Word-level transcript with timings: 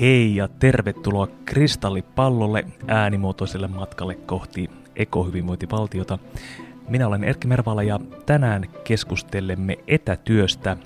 Hei 0.00 0.36
ja 0.36 0.48
tervetuloa 0.48 1.28
Kristallipallolle 1.44 2.64
äänimuotoiselle 2.88 3.68
matkalle 3.68 4.14
kohti 4.14 4.70
ekohyvinvointivaltiota. 4.96 6.18
Minä 6.88 7.06
olen 7.06 7.24
Erkki 7.24 7.46
Mervala 7.48 7.82
ja 7.82 8.00
tänään 8.26 8.64
keskustelemme 8.84 9.78
etätyöstä 9.86 10.76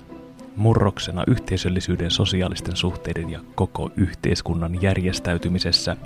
murroksena 0.55 1.23
yhteisöllisyyden, 1.27 2.11
sosiaalisten 2.11 2.75
suhteiden 2.75 3.29
ja 3.29 3.39
koko 3.55 3.91
yhteiskunnan 3.95 4.81
järjestäytymisessä. 4.81 5.97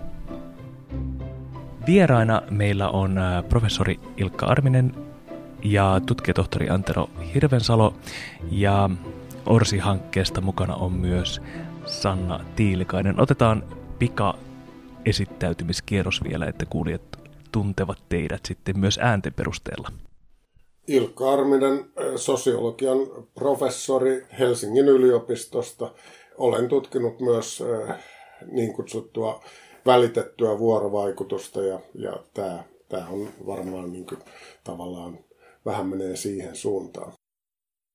Vieraina 1.88 2.42
meillä 2.50 2.90
on 2.90 3.18
äh, 3.18 3.44
professori 3.50 4.00
Ilkka 4.18 4.46
Arminen 4.46 4.94
ja 5.64 6.02
tutkijatohtori 6.06 6.70
Antero 6.70 7.10
Hirvensalo 7.34 7.94
ja 8.52 8.90
Orsi-hankkeesta 9.46 10.42
mukana 10.42 10.76
on 10.76 10.94
myös 10.94 11.42
Sanna 11.86 12.46
Tiilikainen. 12.56 13.22
Otetaan 13.22 13.64
pika 14.00 14.38
esittäytymiskierros 15.06 16.24
vielä, 16.24 16.46
että 16.46 16.66
kuulijat 16.66 17.02
tuntevat 17.52 17.98
teidät 18.10 18.46
sitten 18.46 18.80
myös 18.80 19.00
äänten 19.02 19.34
perusteella. 19.34 19.92
Ilkka 20.88 21.34
Arminen, 21.34 21.74
eh, 21.74 22.06
sosiologian 22.16 22.98
professori 23.34 24.26
Helsingin 24.40 24.88
yliopistosta. 24.88 25.94
Olen 26.38 26.68
tutkinut 26.68 27.20
myös 27.20 27.62
eh, 27.62 27.96
niin 28.52 28.74
kutsuttua 28.74 29.44
välitettyä 29.86 30.60
vuorovaikutusta 30.60 31.62
ja, 31.62 31.80
ja 31.94 32.14
tämä, 32.34 32.64
tämä 32.90 33.08
on 33.08 33.30
varmaan 33.46 33.92
niin 33.92 34.06
kuin, 34.06 34.22
tavallaan 34.64 35.20
vähän 35.66 35.88
menee 35.88 36.16
siihen 36.16 36.56
suuntaan. 36.56 37.12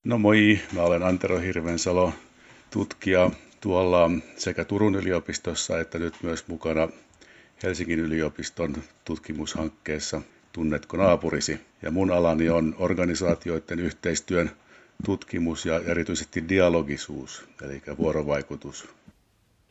No 0.04 0.18
moi, 0.18 0.58
mä 0.72 0.82
olen 0.82 1.02
Antero 1.02 1.38
Hirvensalo, 1.38 2.12
tutkija 2.70 3.30
tuolla 3.60 4.10
sekä 4.36 4.64
Turun 4.64 4.94
yliopistossa 4.94 5.80
että 5.80 5.98
nyt 5.98 6.14
myös 6.22 6.48
mukana 6.48 6.88
Helsingin 7.62 7.98
yliopiston 7.98 8.74
tutkimushankkeessa 9.04 10.22
Tunnetko 10.52 10.96
naapurisi? 10.96 11.60
Ja 11.82 11.90
mun 11.90 12.10
alani 12.10 12.48
on 12.48 12.74
organisaatioiden 12.78 13.78
yhteistyön 13.78 14.50
tutkimus 15.04 15.66
ja 15.66 15.80
erityisesti 15.86 16.48
dialogisuus, 16.48 17.48
eli 17.62 17.82
vuorovaikutus. 17.98 18.88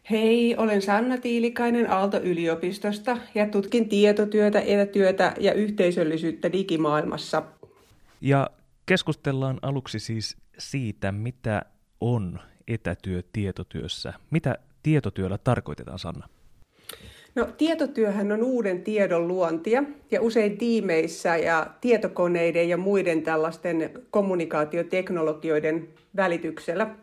Hei, 0.10 0.56
olen 0.58 0.82
Sanna 0.82 1.18
Tiilikainen 1.18 1.92
Aalto-yliopistosta 1.92 3.18
ja 3.36 3.48
tutkin 3.48 3.90
tietotyötä, 3.90 4.62
etätyötä 4.62 5.34
ja 5.40 5.54
yhteisöllisyyttä 5.54 6.52
digimaailmassa. 6.52 7.44
Ja 8.22 8.50
keskustellaan 8.86 9.60
aluksi 9.62 10.00
siis 10.00 10.38
siitä, 10.58 11.12
mitä 11.12 11.62
on 12.02 12.40
etätyö 12.70 13.22
tietotyössä. 13.34 14.14
Mitä 14.32 14.56
tietotyöllä 14.84 15.38
tarkoitetaan, 15.38 16.00
Sanna? 16.00 16.28
No, 17.36 17.48
tietotyöhän 17.58 18.32
on 18.32 18.44
uuden 18.44 18.84
tiedon 18.84 19.28
luontia 19.28 19.84
ja 20.12 20.22
usein 20.22 20.58
tiimeissä 20.58 21.38
ja 21.38 21.68
tietokoneiden 21.82 22.70
ja 22.70 22.78
muiden 22.78 23.22
tällaisten 23.22 23.92
kommunikaatioteknologioiden 24.12 25.88
välityksellä. 26.16 26.96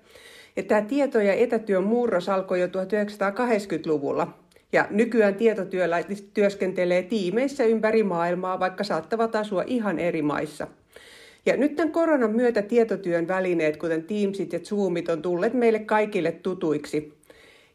Ja 0.56 0.62
tämä 0.62 0.82
tieto- 0.82 1.20
ja 1.20 1.32
etätyön 1.32 1.84
murros 1.84 2.28
alkoi 2.28 2.60
jo 2.60 2.66
1980-luvulla. 2.66 4.38
Ja 4.72 4.86
nykyään 4.90 5.34
tietotyöllä 5.34 5.96
työskentelee 6.34 7.02
tiimeissä 7.02 7.64
ympäri 7.64 8.02
maailmaa, 8.02 8.60
vaikka 8.60 8.84
saattavat 8.84 9.36
asua 9.36 9.64
ihan 9.66 9.98
eri 9.98 10.22
maissa– 10.22 10.66
ja 11.46 11.56
nyt 11.56 11.76
tämän 11.76 11.92
koronan 11.92 12.36
myötä 12.36 12.62
tietotyön 12.62 13.28
välineet, 13.28 13.76
kuten 13.76 14.02
Teamsit 14.02 14.52
ja 14.52 14.58
Zoomit, 14.58 15.08
on 15.08 15.22
tulleet 15.22 15.54
meille 15.54 15.78
kaikille 15.78 16.32
tutuiksi. 16.32 17.12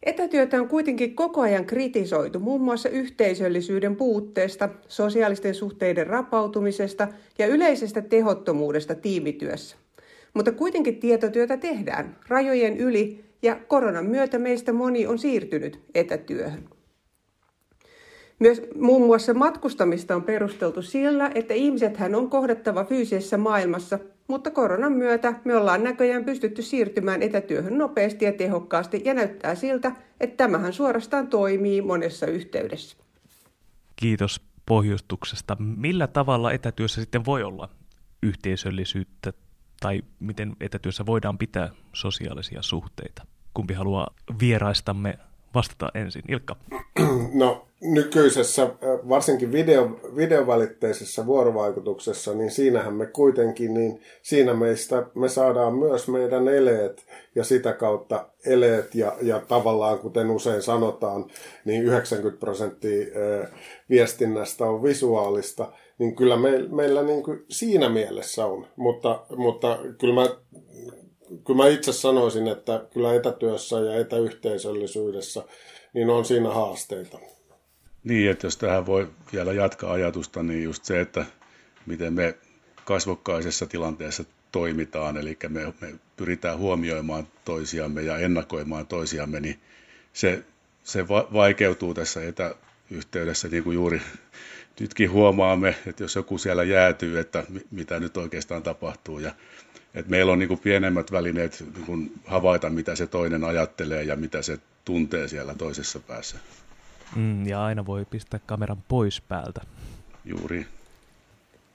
Etätyötä 0.03 0.61
on 0.61 0.67
kuitenkin 0.67 1.15
koko 1.15 1.41
ajan 1.41 1.65
kritisoitu 1.65 2.39
muun 2.39 2.61
muassa 2.61 2.89
yhteisöllisyyden 2.89 3.95
puutteesta, 3.95 4.69
sosiaalisten 4.87 5.55
suhteiden 5.55 6.07
rapautumisesta 6.07 7.07
ja 7.39 7.47
yleisestä 7.47 8.01
tehottomuudesta 8.01 8.95
tiimityössä. 8.95 9.77
Mutta 10.33 10.51
kuitenkin 10.51 10.99
tietotyötä 10.99 11.57
tehdään 11.57 12.17
rajojen 12.27 12.77
yli 12.77 13.23
ja 13.41 13.55
koronan 13.67 14.05
myötä 14.05 14.39
meistä 14.39 14.73
moni 14.73 15.07
on 15.07 15.19
siirtynyt 15.19 15.79
etätyöhön. 15.95 16.69
Myös 18.41 18.61
muun 18.75 19.05
muassa 19.05 19.33
matkustamista 19.33 20.15
on 20.15 20.23
perusteltu 20.23 20.81
sillä, 20.81 21.31
että 21.35 21.53
ihmisethän 21.53 22.15
on 22.15 22.29
kohdattava 22.29 22.85
fyysisessä 22.85 23.37
maailmassa, 23.37 23.99
mutta 24.27 24.51
koronan 24.51 24.91
myötä 24.91 25.33
me 25.45 25.55
ollaan 25.55 25.83
näköjään 25.83 26.25
pystytty 26.25 26.61
siirtymään 26.61 27.21
etätyöhön 27.21 27.77
nopeasti 27.77 28.25
ja 28.25 28.33
tehokkaasti 28.33 29.01
ja 29.05 29.13
näyttää 29.13 29.55
siltä, 29.55 29.91
että 30.19 30.37
tämähän 30.37 30.73
suorastaan 30.73 31.27
toimii 31.27 31.81
monessa 31.81 32.25
yhteydessä. 32.25 32.97
Kiitos 33.95 34.41
pohjustuksesta. 34.65 35.57
Millä 35.59 36.07
tavalla 36.07 36.51
etätyössä 36.51 37.01
sitten 37.01 37.25
voi 37.25 37.43
olla 37.43 37.69
yhteisöllisyyttä 38.23 39.33
tai 39.79 40.01
miten 40.19 40.55
etätyössä 40.61 41.05
voidaan 41.05 41.37
pitää 41.37 41.69
sosiaalisia 41.93 42.61
suhteita? 42.61 43.25
Kumpi 43.53 43.73
haluaa 43.73 44.07
vieraistamme 44.39 45.19
vastata 45.55 45.89
ensin? 45.93 46.23
Ilkka. 46.27 46.55
No 47.33 47.67
nykyisessä, 47.81 48.69
varsinkin 49.09 49.51
video, 49.51 49.99
videovälitteisessä 50.15 51.25
vuorovaikutuksessa, 51.25 52.33
niin 52.33 52.51
siinähän 52.51 52.93
me 52.93 53.05
kuitenkin, 53.05 53.73
niin 53.73 54.01
siinä 54.21 54.53
meistä 54.53 55.05
me 55.15 55.29
saadaan 55.29 55.75
myös 55.75 56.07
meidän 56.07 56.47
eleet 56.47 57.05
ja 57.35 57.43
sitä 57.43 57.73
kautta 57.73 58.25
eleet 58.45 58.95
ja, 58.95 59.15
ja 59.21 59.39
tavallaan, 59.47 59.99
kuten 59.99 60.29
usein 60.29 60.61
sanotaan, 60.61 61.25
niin 61.65 61.83
90 61.83 62.39
prosenttia 62.39 63.05
viestinnästä 63.89 64.65
on 64.65 64.83
visuaalista, 64.83 65.71
niin 65.97 66.15
kyllä 66.15 66.37
me, 66.37 66.51
meillä 66.69 67.03
niin 67.03 67.23
kuin 67.23 67.45
siinä 67.49 67.89
mielessä 67.89 68.45
on. 68.45 68.67
Mutta, 68.75 69.25
mutta 69.35 69.79
kyllä 69.99 70.13
mä 70.13 70.29
kyllä 71.45 71.63
mä 71.63 71.67
itse 71.67 71.93
sanoisin, 71.93 72.47
että 72.47 72.85
kyllä 72.93 73.13
etätyössä 73.13 73.79
ja 73.79 73.95
etäyhteisöllisyydessä 73.95 75.43
niin 75.93 76.09
on 76.09 76.25
siinä 76.25 76.49
haasteita. 76.49 77.19
Niin, 78.03 78.31
että 78.31 78.47
jos 78.47 78.57
tähän 78.57 78.85
voi 78.85 79.07
vielä 79.33 79.53
jatkaa 79.53 79.91
ajatusta, 79.91 80.43
niin 80.43 80.63
just 80.63 80.85
se, 80.85 81.01
että 81.01 81.25
miten 81.85 82.13
me 82.13 82.35
kasvokkaisessa 82.85 83.65
tilanteessa 83.65 84.23
toimitaan, 84.51 85.17
eli 85.17 85.37
me, 85.49 85.73
me 85.81 85.93
pyritään 86.17 86.57
huomioimaan 86.57 87.27
toisiamme 87.45 88.01
ja 88.01 88.17
ennakoimaan 88.17 88.87
toisiamme, 88.87 89.39
niin 89.39 89.59
se, 90.13 90.43
se 90.83 91.07
va- 91.07 91.27
vaikeutuu 91.33 91.93
tässä 91.93 92.21
etäyhteydessä, 92.23 93.47
niin 93.47 93.63
kuin 93.63 93.75
juuri 93.75 94.01
nytkin 94.79 95.11
huomaamme, 95.11 95.75
että 95.87 96.03
jos 96.03 96.15
joku 96.15 96.37
siellä 96.37 96.63
jäätyy, 96.63 97.19
että 97.19 97.43
mitä 97.71 97.99
nyt 97.99 98.17
oikeastaan 98.17 98.63
tapahtuu, 98.63 99.19
ja 99.19 99.31
että 99.95 100.11
meillä 100.11 100.31
on 100.31 100.39
niin 100.39 100.47
kuin 100.47 100.59
pienemmät 100.59 101.11
välineet 101.11 101.63
niin 101.75 101.85
kuin 101.85 102.11
havaita, 102.25 102.69
mitä 102.69 102.95
se 102.95 103.07
toinen 103.07 103.43
ajattelee 103.43 104.03
ja 104.03 104.15
mitä 104.15 104.41
se 104.41 104.57
tuntee 104.85 105.27
siellä 105.27 105.55
toisessa 105.55 105.99
päässä. 105.99 106.37
Mm, 107.15 107.47
ja 107.47 107.65
aina 107.65 107.85
voi 107.85 108.05
pistää 108.05 108.39
kameran 108.45 108.83
pois 108.87 109.21
päältä. 109.21 109.61
Juuri. 110.25 110.65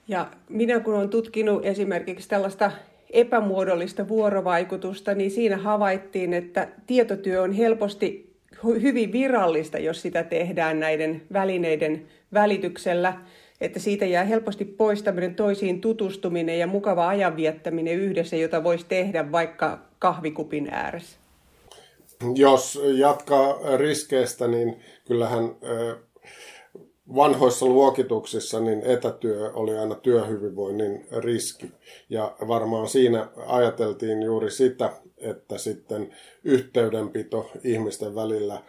Ja 0.08 0.30
minä 0.48 0.80
kun 0.80 0.94
olen 0.94 1.08
tutkinut 1.08 1.64
esimerkiksi 1.64 2.28
tällaista 2.28 2.72
epämuodollista 3.10 4.08
vuorovaikutusta, 4.08 5.14
niin 5.14 5.30
siinä 5.30 5.56
havaittiin, 5.56 6.34
että 6.34 6.68
tietotyö 6.86 7.42
on 7.42 7.52
helposti 7.52 8.36
hyvin 8.64 9.12
virallista, 9.12 9.78
jos 9.78 10.02
sitä 10.02 10.22
tehdään 10.22 10.80
näiden 10.80 11.22
välineiden 11.32 12.06
välityksellä. 12.32 13.20
Että 13.60 13.78
siitä 13.78 14.06
jää 14.06 14.24
helposti 14.24 14.64
pois 14.64 15.02
tämmöinen 15.02 15.34
toisiin 15.34 15.80
tutustuminen 15.80 16.58
ja 16.58 16.66
mukava 16.66 17.08
ajanviettäminen 17.08 17.94
yhdessä, 17.94 18.36
jota 18.36 18.64
voisi 18.64 18.86
tehdä 18.88 19.32
vaikka 19.32 19.78
kahvikupin 19.98 20.68
ääressä. 20.70 21.16
Jos 22.34 22.82
jatkaa 22.94 23.58
riskeistä, 23.76 24.48
niin 24.48 24.80
kyllähän 25.04 25.56
vanhoissa 27.14 27.66
luokituksissa 27.66 28.60
niin 28.60 28.82
etätyö 28.84 29.50
oli 29.54 29.78
aina 29.78 29.94
työhyvinvoinnin 29.94 31.06
riski. 31.18 31.70
Ja 32.10 32.36
varmaan 32.48 32.88
siinä 32.88 33.28
ajateltiin 33.46 34.22
juuri 34.22 34.50
sitä, 34.50 34.92
että 35.18 35.58
sitten 35.58 36.14
yhteydenpito 36.44 37.50
ihmisten 37.64 38.14
välillä 38.14 38.62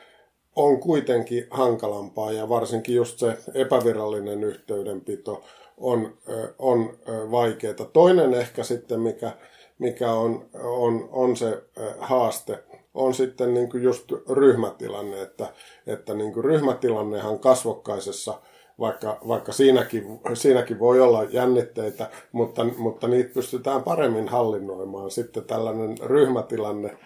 on 0.58 0.80
kuitenkin 0.80 1.48
hankalampaa 1.52 2.32
ja 2.32 2.50
varsinkin 2.50 2.96
just 2.96 3.20
se 3.20 3.38
epävirallinen 3.54 4.44
yhteydenpito 4.44 5.44
on, 5.78 6.14
on 6.60 6.98
vaikeaa. 7.32 7.74
Toinen 7.94 8.34
ehkä 8.34 8.64
sitten, 8.64 9.00
mikä, 9.00 9.32
mikä 9.80 10.12
on, 10.12 10.46
on, 10.64 11.10
on 11.12 11.38
se 11.38 11.64
haaste, 12.00 12.64
on 12.94 13.14
sitten 13.14 13.54
niin 13.54 13.70
kuin 13.70 13.84
just 13.84 14.12
ryhmätilanne, 14.30 15.22
että, 15.22 15.48
että 15.88 16.14
niin 16.14 16.34
kuin 16.34 16.44
ryhmätilannehan 16.44 17.40
kasvokkaisessa, 17.40 18.42
vaikka, 18.80 19.20
vaikka 19.28 19.52
siinäkin, 19.52 20.20
siinäkin 20.34 20.80
voi 20.80 21.02
olla 21.02 21.24
jännitteitä, 21.24 22.10
mutta, 22.32 22.64
mutta 22.78 23.08
niitä 23.08 23.34
pystytään 23.34 23.84
paremmin 23.84 24.28
hallinnoimaan. 24.28 25.12
Sitten 25.12 25.44
tällainen 25.44 25.98
ryhmätilanne 25.98 26.98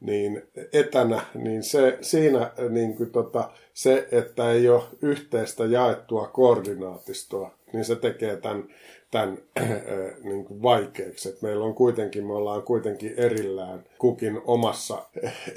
niin 0.00 0.42
etänä, 0.72 1.20
niin 1.34 1.62
se, 1.62 1.98
siinä 2.00 2.50
niin 2.68 2.96
kuin 2.96 3.10
tota, 3.10 3.50
se, 3.74 4.08
että 4.12 4.50
ei 4.50 4.68
ole 4.68 4.82
yhteistä 5.02 5.64
jaettua 5.64 6.26
koordinaatistoa, 6.26 7.50
niin 7.72 7.84
se 7.84 7.96
tekee 7.96 8.36
tämän, 8.36 8.64
tämän 9.10 9.38
äh, 9.60 9.68
niin 10.22 10.44
kuin 10.44 10.62
vaikeaksi. 10.62 11.28
Et 11.28 11.42
meillä 11.42 11.64
on 11.64 11.74
kuitenkin, 11.74 12.26
me 12.26 12.32
ollaan 12.32 12.62
kuitenkin 12.62 13.14
erillään 13.16 13.84
kukin 13.98 14.40
omassa 14.44 15.06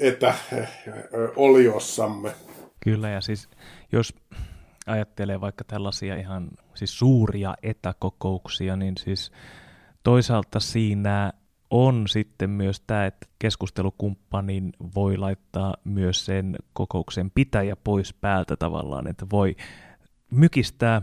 etäoliossamme. 0.00 2.32
Kyllä, 2.84 3.10
ja 3.10 3.20
siis 3.20 3.48
jos 3.92 4.14
ajattelee 4.86 5.40
vaikka 5.40 5.64
tällaisia 5.64 6.16
ihan 6.16 6.50
siis 6.74 6.98
suuria 6.98 7.54
etäkokouksia, 7.62 8.76
niin 8.76 8.96
siis 8.96 9.32
toisaalta 10.02 10.60
siinä 10.60 11.32
on 11.72 12.04
sitten 12.08 12.50
myös 12.50 12.80
tämä, 12.80 13.06
että 13.06 13.26
keskustelukumppanin 13.38 14.72
voi 14.94 15.16
laittaa 15.16 15.76
myös 15.84 16.24
sen 16.24 16.56
kokouksen 16.72 17.30
pitäjä 17.30 17.76
pois 17.84 18.14
päältä 18.14 18.56
tavallaan, 18.56 19.06
että 19.06 19.26
voi 19.32 19.56
mykistää 20.30 21.02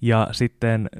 ja 0.00 0.28
sitten 0.32 0.90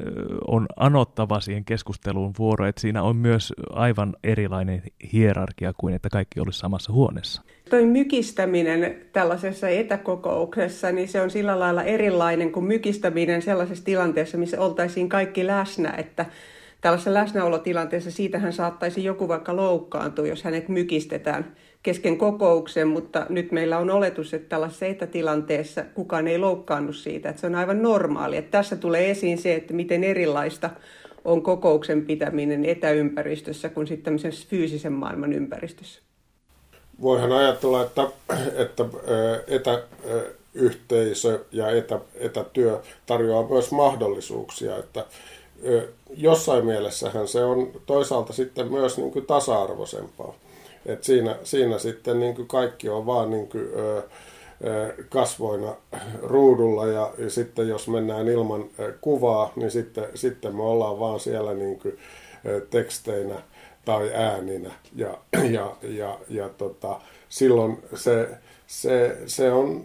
on 0.47 0.67
anottava 0.77 1.41
siihen 1.41 1.65
keskusteluun 1.65 2.33
vuoro, 2.39 2.67
että 2.67 2.81
siinä 2.81 3.03
on 3.03 3.17
myös 3.17 3.53
aivan 3.71 4.17
erilainen 4.25 4.83
hierarkia 5.13 5.73
kuin 5.79 5.95
että 5.95 6.09
kaikki 6.09 6.41
olisi 6.41 6.59
samassa 6.59 6.93
huoneessa. 6.93 7.43
Toi 7.71 7.87
mykistäminen 7.87 8.97
tällaisessa 9.13 9.69
etäkokouksessa, 9.69 10.93
niin 10.93 11.09
se 11.09 11.21
on 11.21 11.31
sillä 11.31 11.61
lailla 11.61 11.83
erilainen 11.83 12.53
kuin 12.53 12.67
mykistäminen 12.67 13.43
sellaisessa 13.43 13.85
tilanteessa, 13.85 14.39
missä 14.39 14.61
oltaisiin 14.61 15.09
kaikki 15.09 15.47
läsnä, 15.47 15.95
että 15.99 16.27
tällaisessa 16.81 17.15
läsnäolotilanteessa 17.15 18.11
siitähän 18.11 18.53
saattaisi 18.53 19.05
joku 19.05 19.29
vaikka 19.29 19.57
loukkaantua, 19.57 20.27
jos 20.27 20.45
hänet 20.45 20.69
mykistetään 20.69 21.57
kesken 21.83 22.19
kokouksen, 22.19 22.89
mutta 22.89 23.27
nyt 23.29 23.53
meillä 23.53 23.79
on 23.79 23.91
oletus, 23.91 24.35
että 24.35 24.49
tällaisessa 24.49 24.87
etätilanteessa 24.87 25.85
kukaan 25.95 26.29
ei 26.29 26.39
loukkaannut 26.39 26.97
siitä, 26.97 27.29
että 27.29 27.41
se 27.41 27.47
on 27.47 27.55
aivan 27.55 27.83
normaali. 27.83 28.37
Että 28.37 28.51
tässä 28.51 28.77
tulee 28.77 29.11
esiin 29.11 29.39
se, 29.39 29.55
että 29.55 29.75
miten 29.75 30.05
erilaista 30.05 30.71
on 31.25 31.43
kokouksen 31.43 32.07
pitäminen 32.07 32.65
etäympäristössä 32.65 33.69
kuin 33.69 33.87
sitten 33.87 34.19
fyysisen 34.49 34.93
maailman 34.93 35.33
ympäristössä. 35.33 36.01
Voihan 37.03 37.33
ajatella, 37.33 37.83
että, 37.83 38.03
että 38.57 38.85
etäyhteisö 39.47 41.45
ja 41.53 41.71
etä, 41.71 42.01
etätyö 42.15 42.81
tarjoaa 43.07 43.49
myös 43.49 43.73
mahdollisuuksia, 43.73 44.77
että 44.77 45.05
jossain 46.17 46.67
mielessähän 46.67 47.29
se 47.29 47.45
on 47.45 47.71
toisaalta 47.87 48.33
sitten 48.33 48.73
myös 48.73 48.97
niin 48.97 49.11
kuin 49.11 49.27
tasa-arvoisempaa. 49.27 50.35
Et 50.87 51.05
siinä, 51.05 51.37
siinä 51.45 51.79
sitten 51.79 52.21
niin 52.21 52.35
kuin 52.35 52.49
kaikki 52.49 52.89
on 52.89 53.07
vaan 53.07 53.31
niin 53.31 53.49
kuin, 53.49 53.69
ö, 53.77 54.03
kasvoina 55.09 55.75
ruudulla 56.23 56.87
ja, 56.87 57.13
ja 57.19 57.31
sitten 57.31 57.69
jos 57.69 57.89
mennään 57.89 58.29
ilman 58.29 58.65
kuvaa, 59.01 59.53
niin 59.57 59.71
sitten, 59.71 60.05
sitten 60.15 60.57
me 60.57 60.63
ollaan 60.63 61.01
vaan 61.01 61.21
siellä 61.21 61.55
niin 61.55 61.79
kuin 61.79 61.99
teksteinä 62.71 63.43
tai 63.85 64.11
ääninä. 64.15 64.71
Ja, 64.97 65.19
ja, 65.51 65.77
ja, 65.83 66.19
ja 66.29 66.49
tota, 66.49 67.01
silloin 67.29 67.83
se, 67.95 68.29
se, 68.67 69.17
se 69.27 69.53
on 69.53 69.85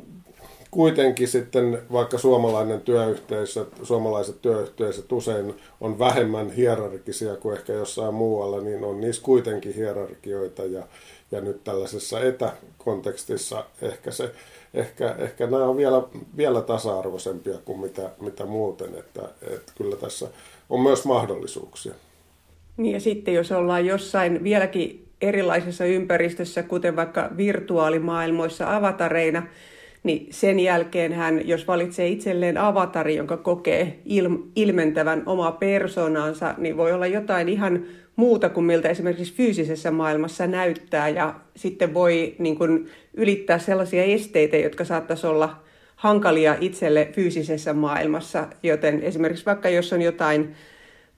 kuitenkin 0.76 1.28
sitten, 1.28 1.82
vaikka 1.92 2.18
suomalainen 2.18 2.82
työyhteisö, 2.82 3.66
suomalaiset 3.84 4.42
työyhteisöt 4.42 5.12
usein 5.12 5.54
on 5.82 6.00
vähemmän 6.00 6.52
hierarkisia 6.52 7.36
kuin 7.36 7.58
ehkä 7.58 7.74
jossain 7.74 8.14
muualla, 8.14 8.62
niin 8.62 8.84
on 8.84 9.02
niissä 9.02 9.22
kuitenkin 9.22 9.74
hierarkioita 9.74 10.64
ja, 10.64 10.84
ja 11.32 11.42
nyt 11.42 11.64
tällaisessa 11.64 12.20
etäkontekstissa 12.20 13.66
ehkä, 13.82 14.12
se, 14.12 14.32
ehkä, 14.74 15.16
ehkä 15.20 15.48
nämä 15.48 15.66
on 15.66 15.78
vielä, 15.78 16.04
vielä 16.38 16.62
tasa-arvoisempia 16.62 17.58
kuin 17.66 17.80
mitä, 17.80 18.10
mitä 18.20 18.46
muuten, 18.46 18.96
että, 18.96 19.22
että 19.42 19.72
kyllä 19.78 19.96
tässä 19.96 20.28
on 20.70 20.80
myös 20.80 21.06
mahdollisuuksia. 21.06 21.94
Niin 22.78 22.94
ja 22.94 23.00
sitten 23.00 23.34
jos 23.34 23.52
ollaan 23.52 23.86
jossain 23.86 24.44
vieläkin 24.44 25.08
erilaisessa 25.22 25.86
ympäristössä, 25.86 26.64
kuten 26.64 26.96
vaikka 26.96 27.30
virtuaalimaailmoissa 27.38 28.76
avatareina, 28.76 29.44
niin 30.06 30.28
sen 30.30 30.60
jälkeen 30.60 31.14
hän, 31.14 31.48
jos 31.48 31.68
valitsee 31.68 32.08
itselleen 32.08 32.58
avatari, 32.58 33.16
jonka 33.16 33.38
kokee 33.38 34.00
ilmentävän 34.56 35.24
omaa 35.26 35.52
persoonansa, 35.52 36.56
niin 36.58 36.78
voi 36.78 36.92
olla 36.92 37.08
jotain 37.08 37.50
ihan 37.50 37.86
muuta 38.16 38.50
kuin 38.50 38.66
miltä 38.66 38.90
esimerkiksi 38.90 39.34
fyysisessä 39.34 39.92
maailmassa 39.92 40.48
näyttää. 40.48 41.10
Ja 41.10 41.36
sitten 41.56 41.94
voi 41.94 42.36
niin 42.40 42.58
kuin, 42.58 42.88
ylittää 43.14 43.60
sellaisia 43.60 44.04
esteitä, 44.04 44.58
jotka 44.58 44.86
saattaisi 44.86 45.28
olla 45.28 45.64
hankalia 45.96 46.56
itselle 46.62 47.10
fyysisessä 47.12 47.74
maailmassa, 47.74 48.48
joten 48.64 49.02
esimerkiksi 49.02 49.46
vaikka 49.46 49.70
jos 49.70 49.94
on 49.94 50.02
jotain 50.02 50.56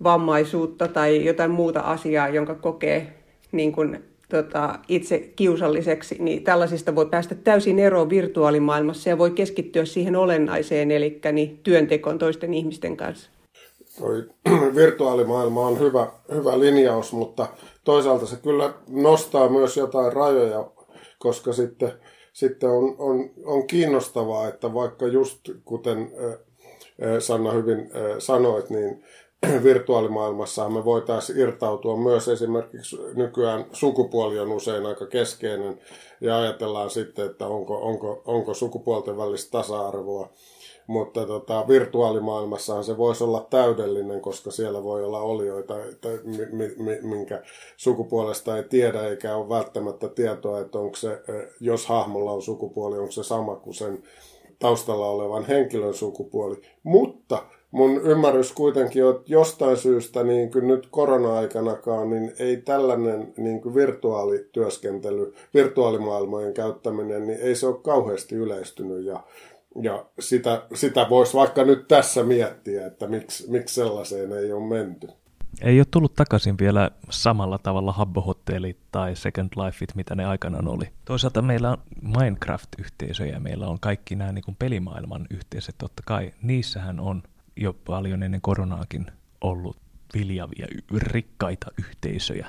vammaisuutta 0.03 0.87
tai 0.87 1.25
jotain 1.25 1.51
muuta 1.51 1.79
asiaa, 1.79 2.29
jonka 2.29 2.55
kokee 2.55 3.13
niin 3.51 3.71
kuin 3.71 4.03
tota, 4.29 4.79
itse 4.87 5.19
kiusalliseksi, 5.19 6.15
niin 6.19 6.43
tällaisista 6.43 6.95
voi 6.95 7.05
päästä 7.05 7.35
täysin 7.35 7.79
eroon 7.79 8.09
virtuaalimaailmassa 8.09 9.09
ja 9.09 9.17
voi 9.17 9.31
keskittyä 9.31 9.85
siihen 9.85 10.15
olennaiseen, 10.15 10.91
eli 10.91 11.19
niin 11.31 11.59
työntekoon 11.63 12.17
toisten 12.17 12.53
ihmisten 12.53 12.97
kanssa. 12.97 13.29
Toi 13.99 14.29
virtuaalimaailma 14.75 15.67
on 15.67 15.79
hyvä, 15.79 16.07
hyvä 16.33 16.59
linjaus, 16.59 17.13
mutta 17.13 17.47
toisaalta 17.83 18.25
se 18.25 18.35
kyllä 18.35 18.73
nostaa 18.89 19.49
myös 19.49 19.77
jotain 19.77 20.13
rajoja, 20.13 20.71
koska 21.19 21.53
sitten, 21.53 21.91
sitten 22.33 22.69
on, 22.69 22.95
on, 22.97 23.29
on 23.45 23.67
kiinnostavaa, 23.67 24.47
että 24.47 24.73
vaikka 24.73 25.07
just 25.07 25.39
kuten 25.65 26.11
Sanna 27.19 27.51
hyvin 27.51 27.89
sanoit, 28.19 28.69
niin 28.69 29.03
virtuaalimaailmassa 29.63 30.69
me 30.69 30.85
voitaisiin 30.85 31.39
irtautua 31.39 31.97
myös 31.97 32.27
esimerkiksi 32.27 32.97
nykyään 33.15 33.65
sukupuoli 33.73 34.39
on 34.39 34.51
usein 34.51 34.85
aika 34.85 35.05
keskeinen 35.05 35.79
ja 36.21 36.37
ajatellaan 36.37 36.89
sitten, 36.89 37.25
että 37.25 37.47
onko, 37.47 37.81
onko, 37.81 38.21
onko 38.25 38.53
sukupuolten 38.53 39.17
välistä 39.17 39.51
tasa-arvoa. 39.51 40.29
Mutta 40.87 41.25
tota, 41.25 41.65
virtuaalimaailmassahan 41.67 42.83
se 42.83 42.97
voisi 42.97 43.23
olla 43.23 43.47
täydellinen, 43.49 44.21
koska 44.21 44.51
siellä 44.51 44.83
voi 44.83 45.03
olla 45.03 45.19
olioita, 45.19 45.83
että, 45.83 46.09
minkä 47.01 47.43
sukupuolesta 47.77 48.57
ei 48.57 48.63
tiedä 48.63 49.07
eikä 49.07 49.35
ole 49.35 49.49
välttämättä 49.49 50.09
tietoa, 50.09 50.59
että 50.59 50.79
onko 50.79 50.95
se, 50.95 51.21
jos 51.59 51.85
hahmolla 51.85 52.31
on 52.31 52.41
sukupuoli, 52.41 52.97
onko 52.97 53.11
se 53.11 53.23
sama 53.23 53.55
kuin 53.55 53.73
sen 53.73 54.03
taustalla 54.59 55.09
olevan 55.09 55.45
henkilön 55.45 55.93
sukupuoli. 55.93 56.55
Mutta 56.83 57.43
mun 57.71 58.01
ymmärrys 58.01 58.53
kuitenkin 58.53 59.05
on, 59.05 59.15
että 59.15 59.31
jostain 59.31 59.77
syystä 59.77 60.23
niin 60.23 60.51
kuin 60.51 60.67
nyt 60.67 60.87
korona-aikanakaan, 60.91 62.09
niin 62.09 62.33
ei 62.39 62.57
tällainen 62.57 63.33
niin 63.37 63.61
kuin 63.61 63.75
virtuaalityöskentely, 63.75 65.33
virtuaalimaailmojen 65.53 66.53
käyttäminen, 66.53 67.27
niin 67.27 67.39
ei 67.39 67.55
se 67.55 67.67
ole 67.67 67.81
kauheasti 67.81 68.35
yleistynyt 68.35 69.05
ja, 69.05 69.23
ja 69.81 70.05
sitä, 70.19 70.61
sitä 70.73 71.07
voisi 71.09 71.33
vaikka 71.33 71.63
nyt 71.63 71.87
tässä 71.87 72.23
miettiä, 72.23 72.87
että 72.87 73.07
miksi, 73.07 73.51
miksi 73.51 73.75
sellaiseen 73.75 74.31
ei 74.31 74.53
ole 74.53 74.67
menty. 74.67 75.07
Ei 75.61 75.79
ole 75.79 75.85
tullut 75.91 76.13
takaisin 76.13 76.55
vielä 76.59 76.91
samalla 77.09 77.57
tavalla 77.57 77.91
Habbo-hotellit 77.91 78.77
tai 78.91 79.15
Second 79.15 79.49
Lifeit, 79.55 79.95
mitä 79.95 80.15
ne 80.15 80.25
aikanaan 80.25 80.67
oli. 80.67 80.85
Toisaalta 81.05 81.41
meillä 81.41 81.71
on 81.71 81.77
Minecraft-yhteisöjä, 82.01 83.39
meillä 83.39 83.67
on 83.67 83.79
kaikki 83.79 84.15
nämä 84.15 84.31
niin 84.31 84.43
kuin 84.43 84.55
pelimaailman 84.59 85.27
yhteisöt, 85.29 85.75
totta 85.77 86.03
kai. 86.05 86.33
Niissähän 86.41 86.99
on 86.99 87.23
jo 87.57 87.75
paljon 87.85 88.23
ennen 88.23 88.41
koronaakin 88.41 89.05
ollut 89.41 89.77
viljavia, 90.13 90.67
rikkaita 90.97 91.71
yhteisöjä. 91.79 92.47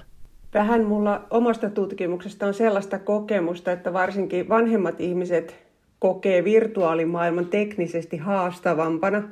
Vähän 0.55 0.85
mulla 0.85 1.27
omasta 1.31 1.71
tutkimuksesta 1.71 2.47
on 2.47 2.55
sellaista 2.55 2.99
kokemusta, 2.99 3.73
että 3.73 3.93
varsinkin 3.93 4.49
vanhemmat 4.49 5.01
ihmiset 5.01 5.69
kokee 5.99 6.45
virtuaalimaailman 6.45 7.47
teknisesti 7.47 8.17
haastavampana 8.17 9.23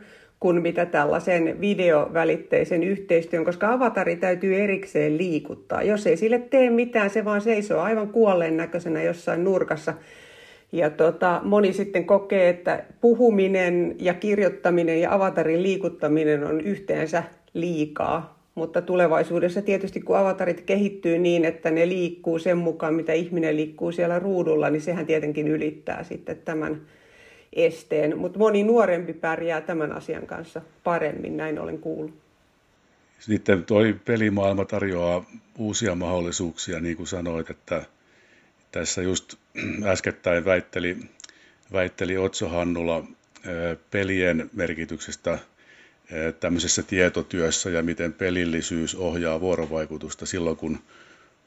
kuin 0.41 0.63
mitä 0.63 0.87
tällaisen 0.87 1.61
videovälitteisen 1.61 2.83
yhteistyön, 2.83 3.45
koska 3.45 3.73
avatari 3.73 4.17
täytyy 4.17 4.57
erikseen 4.57 5.19
liikuttaa. 5.19 5.83
Jos 5.83 6.07
ei 6.07 6.17
sille 6.17 6.39
tee 6.39 6.71
mitään, 6.71 7.11
se 7.11 7.25
vaan 7.25 7.41
seisoo 7.41 7.81
aivan 7.81 8.09
kuolleen 8.09 8.57
näköisenä 8.57 9.03
jossain 9.03 9.45
nurkassa 9.45 9.95
ja 10.73 10.91
tota, 10.91 11.41
moni 11.45 11.73
sitten 11.73 12.05
kokee, 12.05 12.49
että 12.49 12.85
puhuminen 13.01 13.97
ja 13.99 14.15
kirjoittaminen 14.15 15.01
ja 15.01 15.15
avatarin 15.15 15.63
liikuttaminen 15.63 16.45
on 16.45 16.61
yhteensä 16.61 17.23
liikaa. 17.55 18.37
Mutta 18.55 18.83
tulevaisuudessa 18.83 19.63
tietysti 19.63 20.01
kun 20.01 20.17
avatarit 20.17 20.61
kehittyy 20.61 21.19
niin, 21.19 21.45
että 21.45 21.71
ne 21.71 21.89
liikkuu 21.89 22.39
sen 22.39 22.59
mukaan, 22.59 22.95
mitä 22.95 23.13
ihminen 23.13 23.57
liikkuu 23.57 23.93
siellä 23.93 24.19
ruudulla, 24.19 24.71
niin 24.71 24.83
sehän 24.83 25.07
tietenkin 25.07 25.49
ylittää 25.49 26.05
sitten 26.05 26.37
tämän 26.45 26.81
esteen. 27.53 28.19
Mutta 28.19 28.39
moni 28.39 28.63
nuorempi 28.63 29.13
pärjää 29.13 29.61
tämän 29.61 29.93
asian 29.93 30.27
kanssa 30.27 30.61
paremmin, 30.85 31.37
näin 31.37 31.59
olen 31.59 31.79
kuullut. 31.79 32.15
Sitten 33.19 33.65
toi 33.65 33.97
pelimaailma 34.05 34.65
tarjoaa 34.65 35.25
uusia 35.59 35.95
mahdollisuuksia, 35.95 36.81
niin 36.81 36.97
kuin 36.97 37.07
sanoit, 37.07 37.51
että 37.51 37.85
tässä 38.79 39.03
just 39.03 39.35
äskettäin 39.93 40.45
väitteli, 40.45 40.97
väitteli 41.73 42.17
Otso 42.19 42.49
Hannula 42.49 43.05
pelien 43.91 44.51
merkityksestä 44.53 45.39
tämmöisessä 46.41 46.83
tietotyössä 46.83 47.71
ja 47.71 47.83
miten 47.83 48.13
pelillisyys 48.13 48.95
ohjaa 48.95 49.41
vuorovaikutusta 49.41 50.27
silloin, 50.27 50.57
kun, 50.57 50.79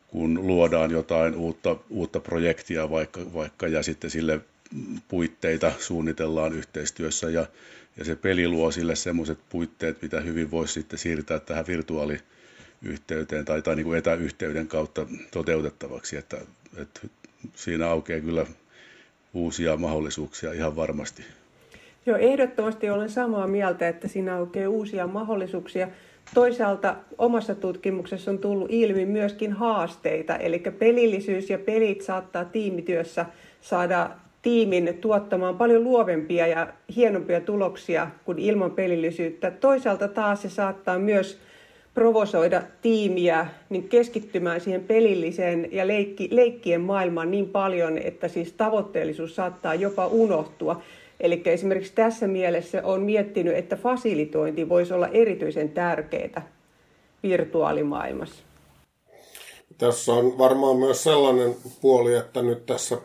kun 0.08 0.48
luodaan 0.48 0.92
jotain 0.92 1.36
uutta, 1.36 1.76
uutta 1.90 2.20
projektia 2.20 2.90
vaikka, 2.90 3.34
vaikka 3.34 3.68
ja 3.68 3.84
sitten 3.84 4.10
sille 4.10 4.42
puitteita 5.08 5.72
suunnitellaan 5.80 6.54
yhteistyössä 6.54 7.30
ja, 7.30 7.46
ja 7.98 8.06
se 8.06 8.16
peli 8.16 8.48
luo 8.48 8.72
sille 8.72 8.96
semmoiset 8.96 9.40
puitteet, 9.50 10.02
mitä 10.02 10.22
hyvin 10.22 10.52
voisi 10.52 10.74
sitten 10.74 11.00
siirtää 11.00 11.40
tähän 11.40 11.68
virtuaaliyhteyteen 11.68 13.46
tai, 13.46 13.62
tai 13.62 13.76
niin 13.76 13.86
kuin 13.86 13.98
etäyhteyden 13.98 14.68
kautta 14.68 15.08
toteutettavaksi, 15.32 16.18
että, 16.18 16.38
että 16.78 17.02
siinä 17.56 17.90
aukeaa 17.90 18.20
kyllä 18.20 18.46
uusia 19.34 19.78
mahdollisuuksia 19.78 20.54
ihan 20.54 20.76
varmasti. 20.76 21.24
Joo, 22.06 22.18
ehdottomasti 22.18 22.90
olen 22.90 23.10
samaa 23.10 23.48
mieltä, 23.48 23.88
että 23.88 24.08
siinä 24.08 24.36
aukeaa 24.36 24.70
uusia 24.70 25.08
mahdollisuuksia. 25.08 25.88
Toisaalta 26.34 26.96
omassa 27.18 27.56
tutkimuksessa 27.56 28.32
on 28.32 28.40
tullut 28.40 28.72
ilmi 28.72 29.06
myöskin 29.06 29.54
haasteita, 29.54 30.36
eli 30.36 30.60
pelillisyys 30.60 31.50
ja 31.50 31.60
pelit 31.60 32.02
saattaa 32.02 32.46
tiimityössä 32.46 33.26
saada 33.62 34.10
tiimin 34.42 34.98
tuottamaan 35.02 35.58
paljon 35.58 35.84
luovempia 35.84 36.48
ja 36.48 36.74
hienompia 36.96 37.42
tuloksia 37.42 38.08
kuin 38.26 38.40
ilman 38.40 38.72
pelillisyyttä. 38.72 39.52
Toisaalta 39.52 40.08
taas 40.08 40.42
se 40.42 40.50
saattaa 40.50 41.00
myös 41.00 41.40
provosoida 42.00 42.62
tiimiä 42.82 43.48
niin 43.70 43.90
keskittymään 43.90 44.62
siihen 44.62 44.84
pelilliseen 44.84 45.68
ja 45.72 45.88
leikki, 45.88 46.28
leikkien 46.32 46.82
maailmaan 46.82 47.32
niin 47.32 47.50
paljon, 47.50 47.98
että 47.98 48.28
siis 48.28 48.54
tavoitteellisuus 48.54 49.36
saattaa 49.36 49.76
jopa 49.76 50.08
unohtua. 50.08 50.82
Eli 51.20 51.42
esimerkiksi 51.46 51.94
tässä 51.94 52.28
mielessä 52.28 52.82
on 52.84 53.02
miettinyt, 53.02 53.56
että 53.56 53.76
fasilitointi 53.76 54.70
voisi 54.70 54.94
olla 54.94 55.08
erityisen 55.08 55.70
tärkeää 55.70 56.48
virtuaalimaailmassa. 57.24 58.44
Tässä 59.80 60.14
on 60.14 60.38
varmaan 60.38 60.78
myös 60.78 61.04
sellainen 61.04 61.56
puoli, 61.82 62.16
että 62.16 62.42
nyt 62.42 62.66
tässä 62.66 62.98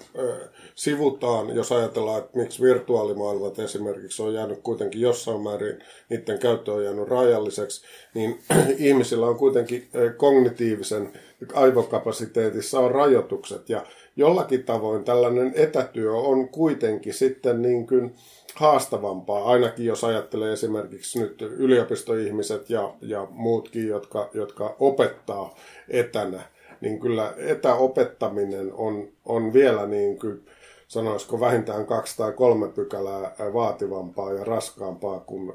sivutaan, 0.74 1.56
jos 1.56 1.72
ajatellaan, 1.72 2.18
että 2.18 2.38
miksi 2.38 2.62
virtuaalimaailmat 2.62 3.58
esimerkiksi 3.58 4.22
on 4.22 4.34
jäänyt 4.34 4.60
kuitenkin 4.62 5.00
jossain 5.00 5.40
määrin, 5.40 5.78
niiden 6.08 6.38
käyttö 6.38 6.72
on 6.72 6.84
jäänyt 6.84 7.08
rajalliseksi, 7.08 7.84
niin 8.14 8.42
ihmisillä 8.78 9.26
on 9.26 9.36
kuitenkin 9.36 9.88
kognitiivisen 10.16 11.12
aivokapasiteetissa 11.54 12.80
on 12.80 12.90
rajoitukset. 12.90 13.68
Ja 13.68 13.86
jollakin 14.16 14.64
tavoin 14.64 15.04
tällainen 15.04 15.52
etätyö 15.56 16.12
on 16.12 16.48
kuitenkin 16.48 17.14
sitten 17.14 17.62
niin 17.62 17.86
kuin 17.86 18.14
haastavampaa, 18.54 19.44
ainakin 19.44 19.86
jos 19.86 20.04
ajattelee 20.04 20.52
esimerkiksi 20.52 21.20
nyt 21.20 21.42
yliopistoihmiset 21.42 22.70
ja, 22.70 22.94
ja 23.00 23.26
muutkin, 23.30 23.88
jotka, 23.88 24.30
jotka 24.34 24.76
opettaa 24.80 25.54
etänä, 25.88 26.53
niin 26.84 27.00
kyllä 27.00 27.34
etäopettaminen 27.36 28.72
on, 28.72 29.08
on 29.24 29.52
vielä 29.52 29.86
niin 29.86 30.18
kuin 30.18 30.44
sanoisiko 30.88 31.40
vähintään 31.40 31.86
kaksi 31.86 32.16
tai 32.16 32.32
kolme 32.32 32.68
pykälää 32.68 33.34
vaativampaa 33.52 34.32
ja 34.32 34.44
raskaampaa 34.44 35.20
kuin 35.20 35.52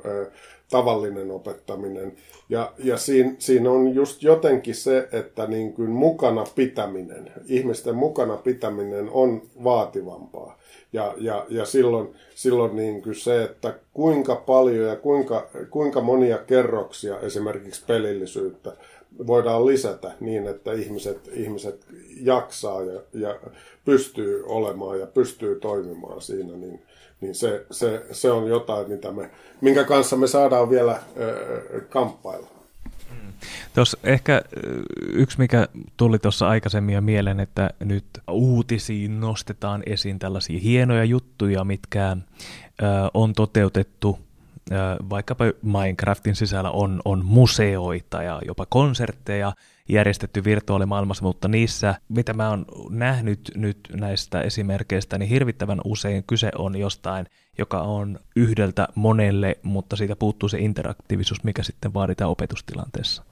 tavallinen 0.70 1.32
opettaminen. 1.32 2.14
Ja, 2.50 2.72
ja 2.78 2.98
siinä, 2.98 3.36
siinä 3.40 3.72
on 3.72 3.96
just 3.96 4.24
jotenkin 4.24 4.76
se, 4.76 5.08
että 5.12 5.48
niin 5.48 5.74
kuin 5.74 5.90
mukana 5.90 6.44
pitäminen, 6.56 7.32
ihmisten 7.46 7.96
mukana 7.96 8.38
pitäminen 8.38 9.10
on 9.10 9.42
vaativampaa. 9.64 10.60
Ja, 10.94 11.14
ja, 11.18 11.46
ja 11.50 11.66
silloin, 11.66 12.16
silloin 12.36 12.76
niin 12.76 13.02
kuin 13.02 13.16
se, 13.16 13.44
että 13.44 13.74
kuinka 13.94 14.36
paljon 14.36 14.88
ja 14.88 14.96
kuinka, 14.96 15.50
kuinka 15.70 16.02
monia 16.02 16.38
kerroksia 16.38 17.20
esimerkiksi 17.20 17.86
pelillisyyttä 17.88 18.74
voidaan 19.28 19.66
lisätä 19.66 20.12
niin, 20.20 20.48
että 20.48 20.74
ihmiset, 20.74 21.30
ihmiset 21.34 21.86
jaksaa 22.22 22.84
ja, 22.84 23.02
ja 23.14 23.40
pystyy 23.86 24.44
olemaan 24.46 25.00
ja 25.00 25.08
pystyy 25.08 25.60
toimimaan 25.60 26.22
siinä, 26.22 26.54
niin, 26.54 26.82
niin 27.22 27.36
se, 27.36 27.66
se, 27.72 28.06
se 28.12 28.32
on 28.32 28.48
jotain, 28.48 28.90
mitä 28.90 29.12
me, 29.12 29.30
minkä 29.62 29.84
kanssa 29.84 30.16
me 30.16 30.28
saadaan 30.28 30.70
vielä 30.70 31.00
ö, 31.18 31.82
kamppailla. 31.90 32.48
Tuossa 33.76 33.98
ehkä 34.04 34.42
yksi, 35.00 35.40
mikä 35.40 35.68
tuli 35.98 36.20
tuossa 36.20 36.48
aikaisemmin 36.50 36.96
jo 36.96 37.02
mieleen, 37.02 37.40
että 37.40 37.70
nyt 37.80 38.06
uutisiin 38.32 39.20
nostetaan 39.20 39.84
esiin 39.86 40.20
tällaisia 40.20 40.60
hienoja 40.60 41.04
juttuja, 41.04 41.64
mitkä 41.64 42.18
on 43.14 43.34
toteutettu 43.34 44.20
vaikkapa 45.10 45.46
Minecraftin 45.62 46.36
sisällä 46.36 46.72
on, 46.72 47.02
on 47.06 47.26
museoita 47.26 48.24
ja 48.24 48.42
jopa 48.46 48.66
konsertteja 48.70 49.54
järjestetty 49.90 50.44
virtuaalimaailmassa, 50.44 51.24
mutta 51.24 51.48
niissä, 51.48 51.96
mitä 52.10 52.34
mä 52.34 52.50
oon 52.50 52.66
nähnyt 52.90 53.52
nyt 53.56 53.80
näistä 53.94 54.42
esimerkkeistä, 54.42 55.18
niin 55.18 55.30
hirvittävän 55.30 55.82
usein 55.86 56.24
kyse 56.28 56.52
on 56.58 56.76
jostain, 56.76 57.26
joka 57.58 57.82
on 57.82 58.20
yhdeltä 58.36 58.88
monelle, 58.96 59.58
mutta 59.64 59.96
siitä 59.96 60.16
puuttuu 60.16 60.50
se 60.50 60.58
interaktiivisuus, 60.58 61.44
mikä 61.44 61.64
sitten 61.64 61.94
vaaditaan 61.94 62.32
opetustilanteessa. 62.32 63.24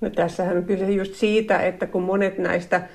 No 0.00 0.10
tässähän 0.10 0.56
on 0.56 0.64
kyse 0.64 0.90
just 0.90 1.14
siitä, 1.14 1.58
että 1.58 1.86
kun 1.86 2.02
monet 2.02 2.38
näistä 2.38 2.88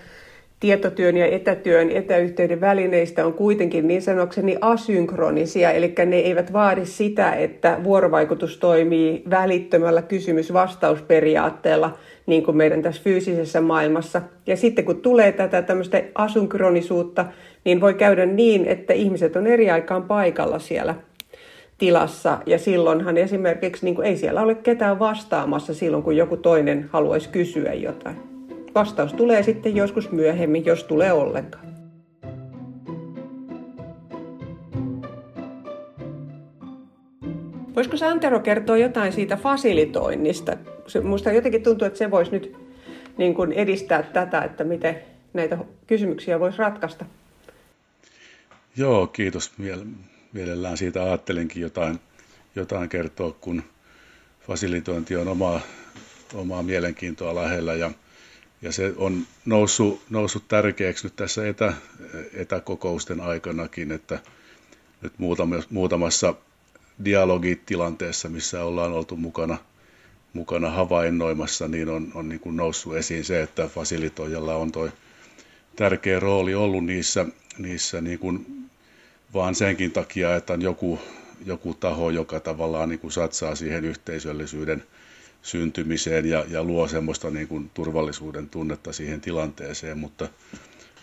tietotyön 0.60 1.18
ja 1.18 1.25
etätyön 1.25 1.92
etäyhteyden 1.92 2.62
välineistä 2.62 3.25
on 3.25 3.34
kuitenkin 3.34 3.88
niin 3.88 4.01
sanokseni 4.01 4.58
asynkronisia, 4.62 5.72
eli 5.72 5.94
ne 6.06 6.16
eivät 6.16 6.54
vaadi 6.54 6.86
sitä, 6.86 7.34
että 7.34 7.78
vuorovaikutus 7.84 8.58
toimii 8.58 9.24
välittömällä 9.30 10.01
kysymys-vastausperiaatteella, 10.01 11.98
niin 12.25 12.44
kuin 12.44 12.58
meidän 12.58 12.82
tässä 12.82 13.01
fyysisessä 13.04 13.62
maailmassa. 13.62 14.22
Ja 14.48 14.58
sitten 14.58 14.86
kun 14.86 15.01
tulee 15.01 15.32
tätä 15.32 15.62
tämmöistä 15.62 16.04
asynkronisuutta, 16.16 17.25
niin 17.66 17.82
voi 17.82 17.94
käydä 17.94 18.25
niin, 18.25 18.66
että 18.66 18.94
ihmiset 18.94 19.36
on 19.36 19.48
eri 19.48 19.72
aikaan 19.72 20.04
paikalla 20.04 20.60
siellä 20.60 20.96
tilassa 21.78 22.38
ja 22.46 22.60
silloinhan 22.60 23.18
esimerkiksi 23.18 23.86
niin 23.86 23.96
kuin 23.96 24.08
ei 24.08 24.18
siellä 24.18 24.42
ole 24.42 24.56
ketään 24.56 25.00
vastaamassa 25.00 25.74
silloin, 25.74 26.04
kun 26.04 26.18
joku 26.18 26.38
toinen 26.38 26.89
haluaisi 26.92 27.30
kysyä 27.30 27.74
jotain. 27.74 28.38
Vastaus 28.76 29.14
tulee 29.14 29.44
sitten 29.44 29.76
joskus 29.76 30.12
myöhemmin, 30.12 30.66
jos 30.66 30.84
tulee 30.84 31.12
ollenkaan. 31.12 31.70
Voisiko 37.76 37.98
Santero 37.98 38.40
kertoa 38.40 38.78
jotain 38.78 39.14
siitä 39.14 39.38
fasilitoinnista? 39.38 40.58
Minusta 41.04 41.32
jotenkin 41.32 41.64
tuntuu, 41.64 41.88
että 41.88 42.00
se 42.00 42.12
voisi 42.12 42.32
nyt 42.32 42.56
niin 43.18 43.34
kuin 43.34 43.52
edistää 43.52 44.04
tätä, 44.04 44.42
että 44.42 44.64
miten 44.64 45.02
näitä 45.34 45.58
kysymyksiä 45.88 46.40
voisi 46.40 46.58
ratkaista. 46.58 47.06
Joo, 48.78 49.08
kiitos. 49.08 49.52
Mielellään 50.34 50.78
siitä 50.78 51.04
ajattelinkin 51.04 51.62
jotain, 51.62 52.00
jotain 52.56 52.90
kertoa, 52.90 53.36
kun 53.42 53.64
fasilitointi 54.48 55.16
on 55.16 55.28
omaa, 55.28 55.62
omaa 56.34 56.64
mielenkiintoa 56.64 57.36
lähellä 57.36 57.74
ja 57.74 57.92
ja 58.62 58.72
se 58.72 58.94
on 58.98 59.28
noussut, 59.46 60.01
noussut 60.10 60.48
tärkeäksi 60.48 61.06
nyt 61.06 61.16
tässä 61.16 61.48
etä, 61.48 61.74
etäkokousten 62.34 63.22
aikanakin, 63.22 63.92
että 63.92 64.20
nyt 65.01 65.13
muutamassa 65.70 66.36
dialogitilanteessa, 67.06 68.30
missä 68.30 68.63
ollaan 68.63 68.92
oltu 68.92 69.16
mukana, 69.16 69.58
mukana 70.34 70.70
havainnoimassa, 70.70 71.68
niin 71.68 71.89
on, 71.89 72.12
on 72.16 72.30
niin 72.30 72.39
kuin 72.39 72.56
noussut 72.56 72.96
esiin 72.96 73.24
se, 73.24 73.42
että 73.42 73.68
fasilitoijalla 73.68 74.56
on 74.56 74.72
tuo 74.72 74.89
tärkeä 75.75 76.20
rooli 76.20 76.56
ollut 76.56 76.86
niissä, 76.86 77.25
niissä 77.58 78.01
niin 78.01 78.20
kuin 78.20 78.46
vaan 79.34 79.56
senkin 79.56 79.92
takia, 79.92 80.36
että 80.36 80.54
on 80.54 80.62
joku, 80.62 81.00
joku 81.46 81.74
taho, 81.74 82.10
joka 82.10 82.39
tavallaan 82.39 82.89
niin 82.89 83.00
kuin 83.00 83.12
satsaa 83.12 83.56
siihen 83.56 83.86
yhteisöllisyyden– 83.86 84.84
syntymiseen 85.41 86.25
ja, 86.25 86.46
ja 86.50 86.63
luo 86.63 86.88
semmoista 86.88 87.29
niin 87.29 87.48
kuin 87.48 87.72
turvallisuuden 87.74 88.50
tunnetta 88.50 88.93
siihen 88.93 89.22
tilanteeseen, 89.22 89.98
mutta, 89.98 90.29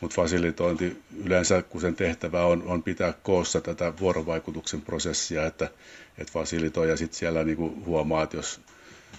mutta 0.00 0.14
fasilitointi 0.14 0.96
yleensä, 1.24 1.62
kun 1.62 1.80
sen 1.80 1.94
tehtävä 1.94 2.44
on, 2.44 2.62
on 2.66 2.82
pitää 2.82 3.14
koossa 3.22 3.60
tätä 3.60 3.92
vuorovaikutuksen 4.00 4.80
prosessia, 4.80 5.46
että, 5.46 5.70
että 6.18 6.32
fasilitoija 6.32 6.96
sitten 6.96 7.18
siellä 7.18 7.44
niin 7.44 7.56
kuin 7.56 7.84
huomaa, 7.86 8.22
että 8.22 8.36
jos, 8.36 8.60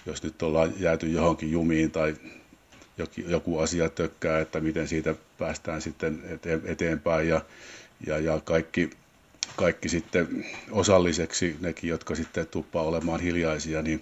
jos 0.06 0.22
nyt 0.22 0.42
ollaan 0.42 0.72
jääty 0.78 1.08
johonkin 1.08 1.52
jumiin 1.52 1.90
tai 1.90 2.14
joku 3.26 3.58
asia 3.58 3.88
tökkää, 3.88 4.40
että 4.40 4.60
miten 4.60 4.88
siitä 4.88 5.14
päästään 5.38 5.82
sitten 5.82 6.22
eteenpäin 6.64 7.28
ja, 7.28 7.40
ja, 8.06 8.18
ja 8.18 8.40
kaikki, 8.44 8.90
kaikki 9.56 9.88
sitten 9.88 10.46
osalliseksi, 10.70 11.56
nekin, 11.60 11.90
jotka 11.90 12.14
sitten 12.14 12.46
tuppaa 12.46 12.82
olemaan 12.82 13.20
hiljaisia, 13.20 13.82
niin 13.82 14.00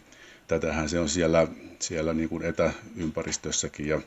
tätähän 0.49 0.89
se 0.89 1.01
on 1.01 1.09
siellä, 1.09 1.47
siellä 1.79 2.13
niin 2.13 2.29
kuin 2.29 2.43
etäympäristössäkin 2.43 3.89
ja, 3.89 4.01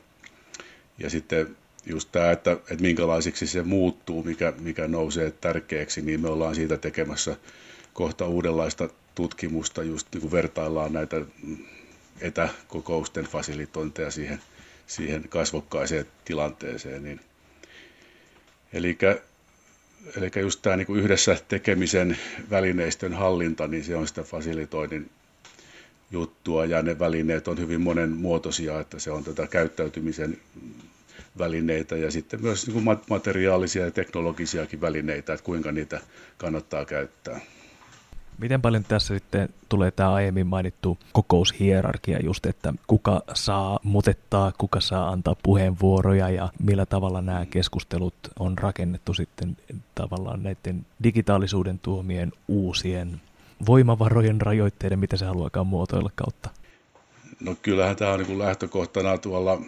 ja 0.98 1.10
sitten 1.10 1.56
just 1.86 2.08
tämä, 2.12 2.30
että, 2.30 2.52
että 2.52 2.82
minkälaisiksi 2.82 3.46
se 3.46 3.62
muuttuu, 3.62 4.22
mikä, 4.22 4.52
mikä 4.60 4.88
nousee 4.88 5.30
tärkeäksi, 5.30 6.02
niin 6.02 6.20
me 6.20 6.28
ollaan 6.28 6.54
siitä 6.54 6.76
tekemässä 6.76 7.36
kohta 7.92 8.26
uudenlaista 8.26 8.88
tutkimusta, 9.14 9.82
just 9.82 10.06
niin 10.12 10.20
kuin 10.20 10.32
vertaillaan 10.32 10.92
näitä 10.92 11.16
etäkokousten 12.20 13.24
fasilitointeja 13.24 14.10
siihen, 14.10 14.40
siihen 14.86 15.28
kasvokkaiseen 15.28 16.06
tilanteeseen. 16.24 17.04
Niin. 17.04 17.20
Eli, 18.72 18.98
eli 20.16 20.30
just 20.40 20.62
tämä 20.62 20.76
niin 20.76 20.86
kuin 20.86 21.00
yhdessä 21.00 21.36
tekemisen 21.48 22.18
välineistön 22.50 23.14
hallinta, 23.14 23.68
niin 23.68 23.84
se 23.84 23.96
on 23.96 24.08
sitä 24.08 24.22
fasilitoinnin 24.22 25.10
juttua 26.10 26.64
ja 26.64 26.82
ne 26.82 26.98
välineet 26.98 27.48
on 27.48 27.58
hyvin 27.58 27.80
monenmuotoisia, 27.80 28.80
että 28.80 28.98
se 28.98 29.10
on 29.10 29.24
tätä 29.24 29.46
käyttäytymisen 29.46 30.38
välineitä 31.38 31.96
ja 31.96 32.10
sitten 32.10 32.42
myös 32.42 32.66
niin 32.66 32.84
kuin 32.84 32.98
materiaalisia 33.10 33.84
ja 33.84 33.90
teknologisiakin 33.90 34.80
välineitä, 34.80 35.32
että 35.32 35.44
kuinka 35.44 35.72
niitä 35.72 36.00
kannattaa 36.38 36.84
käyttää. 36.84 37.40
Miten 38.38 38.62
paljon 38.62 38.84
tässä 38.84 39.14
sitten 39.14 39.48
tulee 39.68 39.90
tämä 39.90 40.12
aiemmin 40.12 40.46
mainittu 40.46 40.98
kokoushierarkia 41.12 42.18
just, 42.22 42.46
että 42.46 42.74
kuka 42.86 43.22
saa 43.34 43.80
mutettaa, 43.82 44.52
kuka 44.58 44.80
saa 44.80 45.08
antaa 45.08 45.36
puheenvuoroja 45.42 46.30
ja 46.30 46.48
millä 46.62 46.86
tavalla 46.86 47.22
nämä 47.22 47.46
keskustelut 47.46 48.14
on 48.38 48.58
rakennettu 48.58 49.14
sitten 49.14 49.56
tavallaan 49.94 50.42
näiden 50.42 50.86
digitaalisuuden 51.02 51.78
tuomien 51.78 52.32
uusien 52.48 53.20
voimavarojen 53.66 54.40
rajoitteiden, 54.40 54.98
mitä 54.98 55.16
se 55.16 55.24
haluakaan 55.24 55.66
muotoilla 55.66 56.10
kautta? 56.14 56.50
No 57.40 57.56
kyllähän 57.62 57.96
tämä 57.96 58.12
on 58.12 58.20
niin 58.20 58.38
lähtökohtana 58.38 59.18
tuolla 59.18 59.62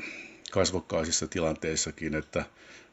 kasvokkaisissa 0.51 1.27
tilanteissakin, 1.29 2.15
että 2.15 2.45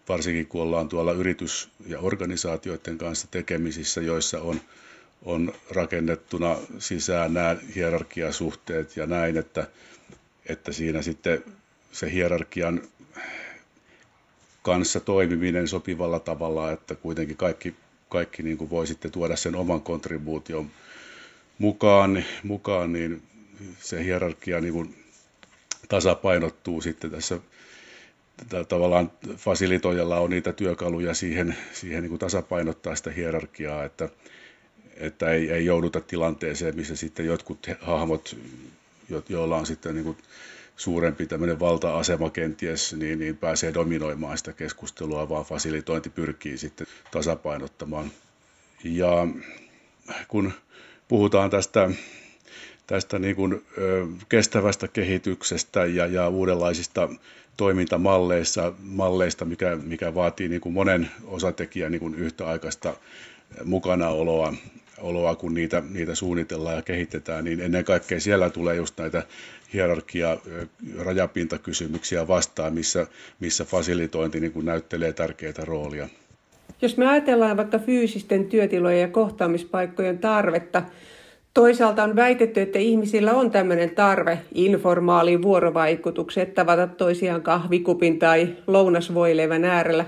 varsinkin 0.09 0.47
kun 0.47 0.61
ollaan 0.61 0.89
tuolla 0.89 1.11
yritys- 1.11 1.69
ja 1.87 1.99
organisaatioiden 1.99 2.97
kanssa 2.97 3.27
tekemisissä, 3.31 4.01
joissa 4.01 4.41
on, 4.41 4.61
on 5.25 5.53
rakennettuna 5.71 6.55
sisään 6.79 7.33
nämä 7.33 7.55
hierarkiasuhteet 7.75 8.97
ja 8.97 9.05
näin, 9.05 9.37
että, 9.37 9.67
että 10.45 10.71
siinä 10.71 11.01
sitten 11.01 11.43
se 11.91 12.11
hierarkian 12.11 12.81
kanssa 14.61 14.99
toimiminen 14.99 15.67
sopivalla 15.67 16.19
tavalla, 16.19 16.71
että 16.71 16.95
kuitenkin 16.95 17.37
kaikki, 17.37 17.75
kaikki 18.09 18.43
niin 18.43 18.57
kuin 18.57 18.69
voi 18.69 18.87
sitten 18.87 19.11
tuoda 19.11 19.35
sen 19.35 19.55
oman 19.55 19.81
kontribuution 19.81 20.71
mukaan, 21.59 22.23
mukaan 22.43 22.93
niin 22.93 23.21
se 23.79 24.03
hierarkia 24.03 24.61
niin 24.61 24.73
kuin 24.73 24.95
tasapainottuu 25.89 26.81
sitten 26.81 27.11
tässä 27.11 27.39
tavallaan 28.67 29.11
fasilitoijalla 29.37 30.19
on 30.19 30.29
niitä 30.29 30.53
työkaluja 30.53 31.13
siihen, 31.13 31.57
siihen 31.73 32.01
niin 32.01 32.09
kuin 32.09 32.19
tasapainottaa 32.19 32.95
sitä 32.95 33.11
hierarkiaa, 33.11 33.83
että, 33.83 34.09
että 34.97 35.31
ei, 35.31 35.51
ei 35.51 35.65
jouduta 35.65 36.01
tilanteeseen, 36.01 36.75
missä 36.75 36.95
sitten 36.95 37.25
jotkut 37.25 37.67
hahmot, 37.81 38.37
jo, 39.09 39.23
joilla 39.29 39.57
on 39.57 39.65
sitten 39.65 39.95
niin 39.95 40.03
kuin 40.03 40.17
suurempi 40.77 41.25
tämmöinen 41.27 41.59
valta-asema 41.59 42.29
kenties, 42.29 42.93
niin, 42.93 43.19
niin 43.19 43.37
pääsee 43.37 43.73
dominoimaan 43.73 44.37
sitä 44.37 44.53
keskustelua, 44.53 45.29
vaan 45.29 45.45
fasilitointi 45.45 46.09
pyrkii 46.09 46.57
sitten 46.57 46.87
tasapainottamaan. 47.11 48.11
Ja 48.83 49.27
kun 50.27 50.53
puhutaan 51.09 51.49
tästä, 51.49 51.89
tästä 52.87 53.19
niin 53.19 53.35
kuin, 53.35 53.65
kestävästä 54.29 54.87
kehityksestä 54.87 55.85
ja, 55.85 56.05
ja 56.05 56.27
uudenlaisista 56.29 57.09
toimintamalleista, 57.57 58.73
malleista, 58.79 59.45
mikä, 59.45 59.75
mikä 59.75 60.15
vaatii 60.15 60.47
niin 60.47 60.61
kuin 60.61 60.73
monen 60.73 61.11
osatekijän 61.25 61.91
niin 61.91 61.99
kuin 61.99 62.15
yhtäaikaista 62.15 62.93
mukanaoloa, 63.65 64.53
oloa, 64.97 65.35
kun 65.35 65.53
niitä, 65.53 65.83
niitä 65.89 66.15
suunnitellaan 66.15 66.75
ja 66.75 66.81
kehitetään, 66.81 67.45
niin 67.45 67.59
ennen 67.59 67.85
kaikkea 67.85 68.19
siellä 68.19 68.49
tulee 68.49 68.75
just 68.75 68.97
näitä 68.97 69.23
hierarkia, 69.73 70.37
rajapintakysymyksiä 70.97 72.27
vastaan, 72.27 72.73
missä, 72.73 73.07
missä 73.39 73.65
fasilitointi 73.65 74.39
niin 74.39 74.51
kuin 74.51 74.65
näyttelee 74.65 75.13
tärkeää 75.13 75.53
roolia. 75.63 76.09
Jos 76.81 76.97
me 76.97 77.07
ajatellaan 77.07 77.57
vaikka 77.57 77.79
fyysisten 77.79 78.45
työtilojen 78.45 79.01
ja 79.01 79.07
kohtaamispaikkojen 79.07 80.19
tarvetta, 80.19 80.83
Toisaalta 81.53 82.03
on 82.03 82.15
väitetty, 82.15 82.61
että 82.61 82.79
ihmisillä 82.79 83.33
on 83.33 83.51
tämmöinen 83.51 83.89
tarve 83.89 84.39
informaaliin 84.53 85.41
vuorovaikutukseen, 85.41 86.51
tavata 86.51 86.87
toisiaan 86.87 87.41
kahvikupin 87.41 88.19
tai 88.19 88.49
lounasvoilevän 88.67 89.65
äärellä. 89.65 90.05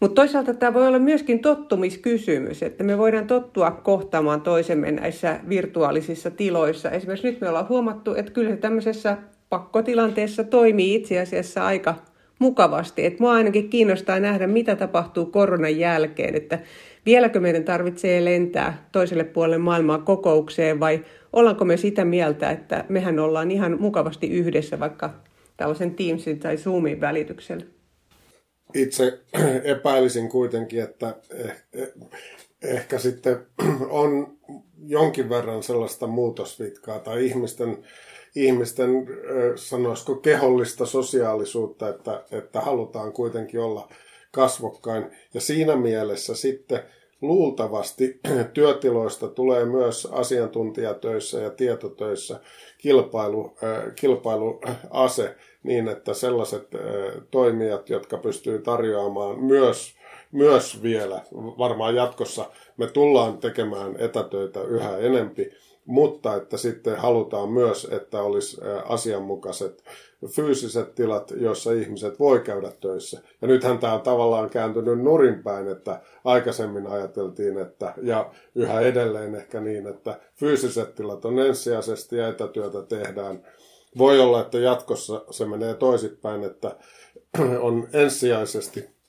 Mutta 0.00 0.14
toisaalta 0.14 0.54
tämä 0.54 0.74
voi 0.74 0.88
olla 0.88 0.98
myöskin 0.98 1.38
tottumiskysymys, 1.38 2.62
että 2.62 2.84
me 2.84 2.98
voidaan 2.98 3.26
tottua 3.26 3.70
kohtaamaan 3.70 4.40
toisemme 4.40 4.92
näissä 4.92 5.40
virtuaalisissa 5.48 6.30
tiloissa. 6.30 6.90
Esimerkiksi 6.90 7.30
nyt 7.30 7.40
me 7.40 7.48
ollaan 7.48 7.68
huomattu, 7.68 8.14
että 8.14 8.32
kyllä 8.32 8.56
tämmöisessä 8.56 9.16
pakkotilanteessa 9.48 10.44
toimii 10.44 10.94
itse 10.94 11.20
asiassa 11.20 11.66
aika 11.66 11.94
mukavasti. 12.40 13.06
Et 13.06 13.20
mua 13.20 13.32
ainakin 13.32 13.70
kiinnostaa 13.70 14.20
nähdä, 14.20 14.46
mitä 14.46 14.76
tapahtuu 14.76 15.26
koronan 15.26 15.78
jälkeen, 15.78 16.34
että 16.34 16.58
vieläkö 17.06 17.40
meidän 17.40 17.64
tarvitsee 17.64 18.24
lentää 18.24 18.88
toiselle 18.92 19.24
puolelle 19.24 19.58
maailmaa 19.58 19.98
kokoukseen 19.98 20.80
vai 20.80 21.04
ollaanko 21.32 21.64
me 21.64 21.76
sitä 21.76 22.04
mieltä, 22.04 22.50
että 22.50 22.84
mehän 22.88 23.18
ollaan 23.18 23.50
ihan 23.50 23.76
mukavasti 23.80 24.30
yhdessä 24.30 24.80
vaikka 24.80 25.14
tällaisen 25.56 25.94
Teamsin 25.94 26.40
tai 26.40 26.56
Zoomin 26.56 27.00
välityksellä? 27.00 27.64
Itse 28.74 29.20
epäilisin 29.64 30.28
kuitenkin, 30.28 30.82
että 30.82 31.14
eh, 31.34 31.52
eh, 31.72 31.88
ehkä 32.62 32.98
sitten 32.98 33.38
on 34.02 34.38
jonkin 34.86 35.28
verran 35.28 35.62
sellaista 35.62 36.06
muutosvitkaa 36.06 36.98
tai 36.98 37.26
ihmisten 37.26 37.78
ihmisten, 38.34 39.06
sanoisiko, 39.56 40.14
kehollista 40.14 40.86
sosiaalisuutta, 40.86 41.88
että, 41.88 42.24
että 42.32 42.60
halutaan 42.60 43.12
kuitenkin 43.12 43.60
olla 43.60 43.88
kasvokkain. 44.30 45.06
Ja 45.34 45.40
siinä 45.40 45.76
mielessä 45.76 46.34
sitten 46.34 46.80
luultavasti 47.20 48.20
työtiloista 48.54 49.28
tulee 49.28 49.64
myös 49.64 50.08
asiantuntijatöissä 50.12 51.40
ja 51.40 51.50
tietotöissä 51.50 52.40
kilpailu, 52.78 53.56
kilpailuase 53.96 55.34
niin, 55.62 55.88
että 55.88 56.14
sellaiset 56.14 56.68
toimijat, 57.30 57.90
jotka 57.90 58.18
pystyy 58.18 58.58
tarjoamaan 58.58 59.38
myös, 59.40 59.94
myös 60.32 60.82
vielä, 60.82 61.20
varmaan 61.34 61.94
jatkossa 61.94 62.50
me 62.76 62.86
tullaan 62.86 63.38
tekemään 63.38 63.96
etätöitä 63.98 64.62
yhä 64.62 64.98
enempi, 64.98 65.50
mutta 65.90 66.36
että 66.36 66.56
sitten 66.56 66.96
halutaan 66.96 67.52
myös, 67.52 67.88
että 67.90 68.22
olisi 68.22 68.60
asianmukaiset 68.84 69.84
fyysiset 70.26 70.94
tilat, 70.94 71.32
joissa 71.36 71.72
ihmiset 71.72 72.18
voi 72.18 72.40
käydä 72.40 72.72
töissä. 72.80 73.20
Ja 73.42 73.48
nythän 73.48 73.78
tämä 73.78 73.94
on 73.94 74.00
tavallaan 74.00 74.50
kääntynyt 74.50 74.98
nurinpäin, 74.98 75.68
että 75.68 76.00
aikaisemmin 76.24 76.86
ajateltiin, 76.86 77.58
että, 77.58 77.94
ja 78.02 78.30
yhä 78.54 78.80
edelleen 78.80 79.34
ehkä 79.34 79.60
niin, 79.60 79.86
että 79.86 80.20
fyysiset 80.34 80.94
tilat 80.94 81.24
on 81.24 81.38
ensisijaisesti 81.38 82.16
ja 82.16 82.28
etätyötä 82.28 82.82
tehdään. 82.82 83.46
Voi 83.98 84.20
olla, 84.20 84.40
että 84.40 84.58
jatkossa 84.58 85.24
se 85.30 85.44
menee 85.44 85.74
toisinpäin, 85.74 86.44
että 86.44 86.76
on 87.60 87.88
ensisijaisesti 87.92 88.99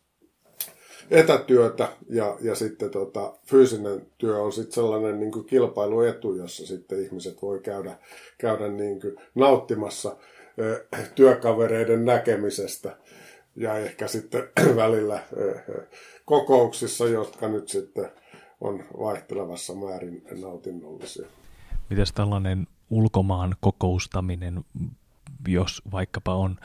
etätyötä 1.12 1.90
ja, 2.10 2.38
ja 2.42 2.56
sitten 2.56 2.90
tota, 2.90 3.34
fyysinen 3.46 4.08
työ 4.18 4.42
on 4.42 4.54
sitten 4.54 4.74
sellainen 4.74 5.20
niin 5.20 5.32
kuin 5.32 5.46
kilpailuetu, 5.46 6.36
jossa 6.36 6.66
sitten 6.66 7.04
ihmiset 7.04 7.42
voi 7.42 7.60
käydä, 7.60 7.98
käydä 8.38 8.68
niin 8.68 9.02
kuin 9.02 9.16
nauttimassa 9.36 10.16
ö, 10.60 10.86
työkavereiden 11.16 12.06
näkemisestä 12.06 12.98
ja 13.56 13.78
ehkä 13.78 14.08
sitten 14.08 14.44
välillä 14.76 15.24
ö, 15.38 15.60
kokouksissa, 16.26 17.08
jotka 17.08 17.48
nyt 17.48 17.70
sitten 17.70 18.12
on 18.62 18.84
vaihtelevassa 19.00 19.74
määrin 19.74 20.24
nautinnollisia. 20.42 21.26
Mitäs 21.90 22.14
tällainen 22.14 22.68
ulkomaan 22.90 23.56
kokoustaminen, 23.60 24.66
jos 25.48 25.82
vaikkapa 25.92 26.36
on 26.36 26.58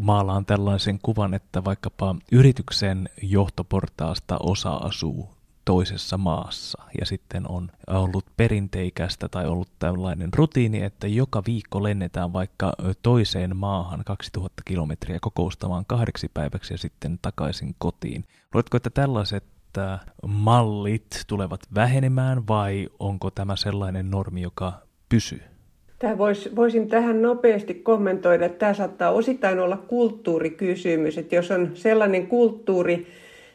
maalaan 0.00 0.46
tällaisen 0.46 0.98
kuvan, 1.02 1.34
että 1.34 1.64
vaikkapa 1.64 2.16
yrityksen 2.32 3.08
johtoportaasta 3.22 4.36
osa 4.40 4.74
asuu 4.74 5.38
toisessa 5.64 6.18
maassa 6.18 6.82
ja 7.00 7.06
sitten 7.06 7.50
on 7.50 7.70
ollut 7.86 8.26
perinteikästä 8.36 9.28
tai 9.28 9.46
ollut 9.46 9.68
tällainen 9.78 10.34
rutiini, 10.34 10.82
että 10.82 11.06
joka 11.06 11.42
viikko 11.46 11.82
lennetään 11.82 12.32
vaikka 12.32 12.72
toiseen 13.02 13.56
maahan 13.56 14.02
2000 14.06 14.62
kilometriä 14.64 15.18
kokoustamaan 15.20 15.84
kahdeksi 15.86 16.30
päiväksi 16.34 16.74
ja 16.74 16.78
sitten 16.78 17.18
takaisin 17.22 17.74
kotiin. 17.78 18.24
Luetko, 18.54 18.76
että 18.76 18.90
tällaiset 18.90 19.44
äh, 19.78 20.00
mallit 20.26 21.24
tulevat 21.26 21.60
vähenemään 21.74 22.46
vai 22.46 22.88
onko 22.98 23.30
tämä 23.30 23.56
sellainen 23.56 24.10
normi, 24.10 24.42
joka 24.42 24.72
pysyy? 25.08 25.57
Tämä 25.98 26.18
vois, 26.18 26.56
voisin 26.56 26.88
tähän 26.88 27.22
nopeasti 27.22 27.74
kommentoida, 27.74 28.46
että 28.46 28.58
tämä 28.58 28.74
saattaa 28.74 29.10
osittain 29.10 29.60
olla 29.60 29.76
kulttuurikysymys, 29.76 31.18
että 31.18 31.36
jos 31.36 31.50
on 31.50 31.70
sellainen 31.74 32.26
kulttuuri, 32.26 33.06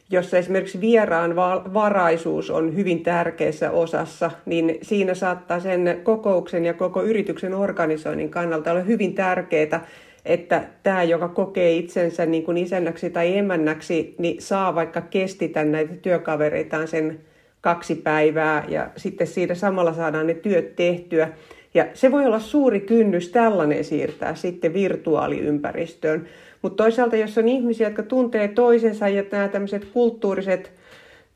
jossa 0.10 0.38
esimerkiksi 0.38 0.82
vieraan 0.82 1.36
varaisuus 1.74 2.50
on 2.50 2.76
hyvin 2.76 3.04
tärkeässä 3.04 3.72
osassa, 3.72 4.32
niin 4.46 4.78
siinä 4.82 5.14
saattaa 5.14 5.60
sen 5.60 6.00
kokouksen 6.04 6.66
ja 6.66 6.74
koko 6.74 7.04
yrityksen 7.04 7.54
organisoinnin 7.54 8.30
kannalta 8.30 8.72
olla 8.72 8.82
hyvin 8.82 9.16
tärkeää, 9.16 9.88
että 10.26 10.64
tämä, 10.84 11.04
joka 11.04 11.28
kokee 11.28 11.72
itsensä 11.72 12.26
niin 12.26 12.44
kuin 12.44 12.58
isännäksi 12.58 13.10
tai 13.10 13.38
emännäksi, 13.38 14.16
niin 14.18 14.42
saa 14.42 14.76
vaikka 14.76 15.02
kestitä 15.02 15.64
näitä 15.64 15.94
työkavereitaan 15.96 16.88
sen 16.88 17.20
kaksi 17.62 17.96
päivää. 17.96 18.66
Ja 18.68 18.90
sitten 18.98 19.28
siitä 19.28 19.56
samalla 19.56 19.94
saadaan 19.94 20.28
ne 20.28 20.34
työt 20.34 20.76
tehtyä. 20.76 21.30
Ja 21.74 21.88
se 21.94 22.12
voi 22.12 22.26
olla 22.26 22.40
suuri 22.40 22.80
kynnys 22.80 23.30
tällainen 23.30 23.84
siirtää 23.84 24.36
sitten 24.36 24.74
virtuaaliympäristöön. 24.74 26.28
Mutta 26.62 26.84
toisaalta, 26.84 27.16
jos 27.16 27.38
on 27.38 27.48
ihmisiä, 27.48 27.88
jotka 27.88 28.04
tuntee 28.04 28.48
toisensa 28.48 29.10
ja 29.10 29.24
nämä 29.32 29.48
tämmöiset 29.48 29.86
kulttuuriset 29.86 30.72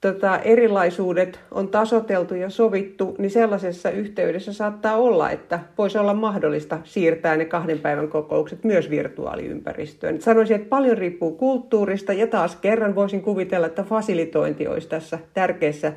tota, 0.02 0.40
erilaisuudet 0.40 1.40
on 1.52 1.68
tasoteltu 1.68 2.36
ja 2.36 2.50
sovittu, 2.50 3.16
niin 3.18 3.32
sellaisessa 3.32 3.90
yhteydessä 3.90 4.54
saattaa 4.54 4.98
olla, 4.98 5.32
että 5.32 5.60
voisi 5.78 5.98
olla 5.98 6.14
mahdollista 6.14 6.80
siirtää 6.84 7.38
ne 7.38 7.46
kahden 7.46 7.80
päivän 7.80 8.08
kokoukset 8.08 8.64
myös 8.64 8.90
virtuaaliympäristöön. 8.90 10.22
Sanoisin, 10.22 10.56
että 10.56 10.70
paljon 10.70 10.98
riippuu 10.98 11.32
kulttuurista 11.32 12.14
ja 12.14 12.28
taas 12.28 12.56
kerran 12.56 12.96
voisin 12.96 13.22
kuvitella, 13.22 13.68
että 13.68 13.84
fasilitointi 13.84 14.68
olisi 14.68 14.90
tässä 14.90 15.20
tärkeässä 15.34 15.94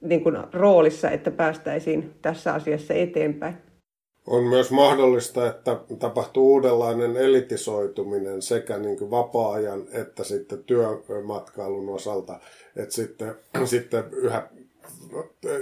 niin 0.00 0.22
kuin, 0.22 0.36
roolissa, 0.52 1.10
että 1.10 1.30
päästäisiin 1.30 2.10
tässä 2.22 2.54
asiassa 2.54 2.94
eteenpäin. 2.94 3.67
On 4.28 4.44
myös 4.44 4.70
mahdollista, 4.70 5.46
että 5.46 5.76
tapahtuu 5.98 6.52
uudenlainen 6.52 7.16
elitisoituminen 7.16 8.42
sekä 8.42 8.78
niin 8.78 8.98
kuin 8.98 9.10
vapaa-ajan 9.10 9.86
että 9.92 10.24
sitten 10.24 10.64
työmatkailun 10.64 11.88
osalta. 11.88 12.40
Että 12.76 12.94
sitten, 12.94 13.34
sitten 13.64 14.04
yhä 14.12 14.48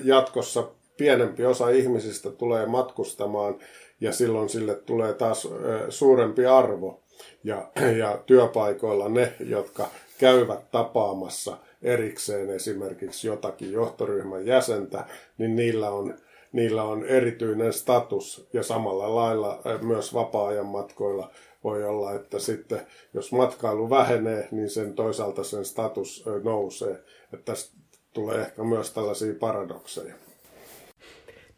jatkossa 0.05 0.69
pienempi 0.97 1.45
osa 1.45 1.69
ihmisistä 1.69 2.31
tulee 2.31 2.67
matkustamaan 2.67 3.59
ja 4.01 4.13
silloin 4.13 4.49
sille 4.49 4.75
tulee 4.75 5.15
taas 5.15 5.49
suurempi 5.89 6.47
arvo. 6.47 7.03
Ja, 7.45 7.71
ja 8.01 8.23
työpaikoilla 8.27 9.09
ne, 9.09 9.33
jotka 9.41 9.89
käyvät 10.19 10.71
tapaamassa 10.71 11.59
erikseen 11.83 12.51
esimerkiksi 12.51 13.29
jotakin 13.29 13.73
johtoryhmän 13.73 14.47
jäsentä, 14.47 15.05
niin 15.39 15.57
niillä 15.57 15.91
on 15.91 16.15
niillä 16.57 16.83
on 16.83 17.05
erityinen 17.05 17.73
status 17.73 18.49
ja 18.53 18.63
samalla 18.63 19.15
lailla 19.15 19.63
myös 19.83 20.15
vapaa-ajan 20.15 20.67
matkoilla 20.67 21.31
voi 21.65 21.85
olla, 21.85 22.13
että 22.13 22.39
sitten 22.39 22.81
jos 23.15 23.33
matkailu 23.33 23.91
vähenee, 23.91 24.49
niin 24.51 24.71
sen 24.71 24.95
toisaalta 24.95 25.45
sen 25.45 25.65
status 25.65 26.25
nousee. 26.45 26.93
Että 27.33 27.53
tästä 27.53 27.77
tulee 28.13 28.41
ehkä 28.41 28.63
myös 28.63 28.91
tällaisia 28.91 29.35
paradokseja. 29.41 30.15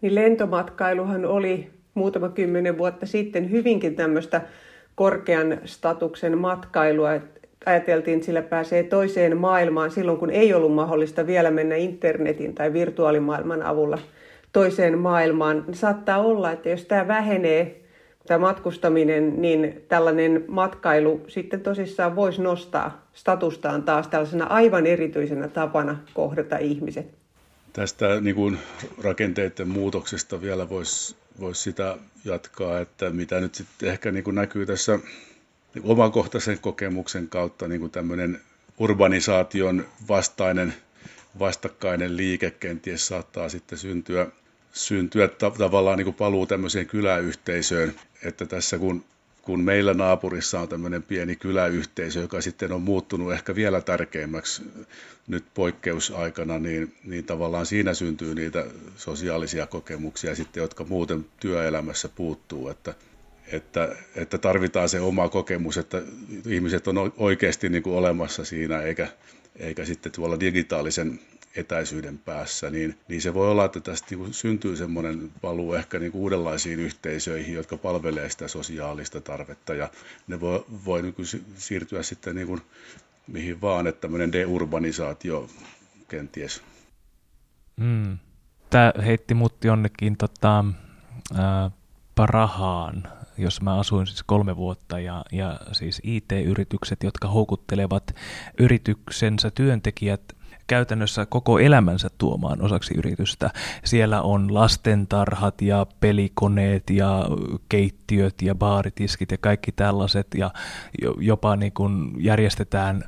Niin 0.01 0.15
lentomatkailuhan 0.15 1.25
oli 1.25 1.71
muutama 1.95 2.29
kymmenen 2.29 2.79
vuotta 2.79 3.07
sitten 3.07 3.51
hyvinkin 3.51 3.97
tämmöistä 3.97 4.41
korkean 4.95 5.61
statuksen 5.65 6.39
matkailua. 6.39 7.11
Ajateltiin, 7.67 8.15
että 8.15 8.27
sillä 8.27 8.43
pääsee 8.43 8.83
toiseen 8.83 9.37
maailmaan 9.37 9.91
silloin, 9.91 10.19
kun 10.19 10.31
ei 10.31 10.55
ollut 10.55 10.75
mahdollista 10.75 11.27
vielä 11.27 11.51
mennä 11.51 11.77
internetin 11.77 12.55
tai 12.55 12.73
virtuaalimaailman 12.73 13.63
avulla– 13.63 13.99
toiseen 14.53 14.99
maailmaan. 14.99 15.65
Saattaa 15.73 16.19
olla, 16.19 16.53
että 16.53 16.69
jos 16.69 16.85
tämä 16.85 17.09
vähenee, 17.09 17.83
tämä 18.27 18.39
matkustaminen, 18.39 19.43
niin 19.43 19.85
tällainen 19.89 20.45
matkailu 20.49 21.21
sitten 21.29 21.61
tosissaan 21.61 22.17
voisi 22.17 22.43
nostaa 22.43 23.09
statustaan 23.13 23.83
taas 23.83 24.09
tällaisena 24.09 24.45
aivan 24.45 24.87
erityisenä 24.87 25.49
tapana 25.49 25.99
kohdata 26.15 26.59
ihmiset. 26.59 27.07
Tästä 27.73 28.21
niin 28.21 28.37
kuin 28.37 28.59
rakenteiden 29.03 29.69
muutoksesta 29.69 30.43
vielä 30.43 30.69
voisi 30.69 31.17
vois 31.41 31.63
sitä 31.63 31.97
jatkaa, 32.25 32.81
että 32.81 33.11
mitä 33.11 33.41
nyt 33.41 33.55
sitten 33.55 33.89
ehkä 33.89 34.11
niin 34.11 34.25
kuin 34.25 34.35
näkyy 34.35 34.67
tässä 34.67 34.99
niin 35.75 35.85
omakohtaisen 35.85 36.59
kokemuksen 36.59 37.29
kautta 37.29 37.69
niin 37.69 37.81
kuin 37.81 37.91
tämmöinen 37.91 38.41
urbanisaation 38.79 39.85
vastainen 40.09 40.75
vastakkainen 41.39 42.17
liike 42.17 42.51
kenties 42.51 43.07
saattaa 43.07 43.49
sitten 43.49 43.79
syntyä, 43.79 44.27
syntyä 44.73 45.29
tavallaan 45.59 45.99
niin 45.99 46.05
kuin 46.05 46.15
paluu 46.15 46.47
tämmöiseen 46.47 46.87
kyläyhteisöön, 46.87 47.95
että 48.23 48.47
tässä 48.47 48.79
kun 48.79 49.05
kun 49.49 49.61
meillä 49.61 49.95
naapurissa 49.95 50.61
on 50.61 50.69
tämmöinen 50.69 51.03
pieni 51.03 51.37
kyläyhteisö, 51.37 52.21
joka 52.21 52.41
sitten 52.41 52.73
on 52.73 52.83
muuttunut 52.83 53.33
ehkä 53.33 53.55
vielä 53.55 53.81
tärkeämmäksi 53.81 54.63
nyt 55.27 55.45
poikkeusaikana, 55.55 56.59
niin, 56.59 56.95
niin 57.05 57.25
tavallaan 57.25 57.67
siinä 57.67 57.95
syntyy 57.95 58.35
niitä 58.35 58.67
sosiaalisia 58.97 59.67
kokemuksia 59.67 60.35
sitten, 60.35 60.61
jotka 60.61 60.85
muuten 60.85 61.27
työelämässä 61.41 62.09
puuttuu, 62.09 62.69
että, 62.69 62.95
että, 63.53 63.97
että 64.15 64.39
tarvitaan 64.39 64.89
se 64.89 65.01
oma 65.01 65.29
kokemus, 65.29 65.79
että 65.79 66.03
ihmiset 66.47 66.89
on 66.89 67.13
oikeasti 67.17 67.69
niin 67.69 67.83
kuin 67.83 67.97
olemassa 67.97 68.45
siinä, 68.45 68.83
eikä, 68.83 69.09
eikä 69.59 69.85
sitten 69.85 70.13
tuolla 70.13 70.41
digitaalisen 70.41 71.21
etäisyyden 71.57 72.19
päässä, 72.19 72.71
niin, 72.71 72.99
niin 73.09 73.23
se 73.23 73.35
voi 73.35 73.51
olla, 73.51 73.65
että 73.65 73.81
tästä 73.81 74.07
niin 74.11 74.35
syntyy 74.35 74.77
semmoinen 74.77 75.31
paluu 75.41 75.75
ehkä 75.75 75.99
niin 75.99 76.13
kuin 76.13 76.23
uudenlaisiin 76.23 76.81
yhteisöihin, 76.81 77.55
jotka 77.55 77.77
palvelee 77.77 78.31
sitä 78.31 78.49
sosiaalista 78.49 79.21
tarvetta 79.21 79.75
ja 79.75 79.91
ne 80.27 80.41
voi, 80.41 80.65
voi 80.85 81.03
niin 81.03 81.15
kuin 81.15 81.27
siirtyä 81.57 82.03
sitten 82.03 82.35
niin 82.35 82.47
kuin 82.47 82.61
mihin 83.27 83.61
vaan, 83.61 83.87
että 83.87 84.01
tämmöinen 84.01 84.33
deurbanisaatio 84.33 85.49
kenties. 86.09 86.63
Mm. 87.77 88.19
Tämä 88.71 88.93
heitti 89.07 89.35
mut 89.35 89.65
jonnekin 89.65 90.17
tota, 90.17 90.65
ää, 91.35 91.71
Parahaan, 92.15 93.03
jos 93.39 93.63
mä 93.63 93.79
asuin 93.79 94.07
siis 94.07 94.23
kolme 94.23 94.57
vuotta 94.57 94.99
ja, 94.99 95.25
ja 95.33 95.61
siis 95.73 96.01
IT-yritykset, 96.05 97.03
jotka 97.03 97.29
houkuttelevat 97.29 98.15
yrityksensä 98.59 99.51
työntekijät 99.51 100.39
käytännössä 100.67 101.27
koko 101.27 101.59
elämänsä 101.59 102.09
tuomaan 102.19 102.63
osaksi 102.63 102.95
yritystä. 102.95 103.51
Siellä 103.85 104.23
on 104.23 104.55
lastentarhat 104.55 105.63
ja 105.63 105.87
pelikoneet 106.01 106.91
ja 106.91 107.25
keittiöt 107.69 108.43
ja 108.43 108.55
baaritiskit 108.55 109.31
ja 109.31 109.39
kaikki 109.39 109.73
tällaiset 109.73 110.27
ja 110.35 110.51
jopa 111.19 111.57
niin 111.57 111.73
kuin 111.73 112.25
järjestetään 112.25 113.05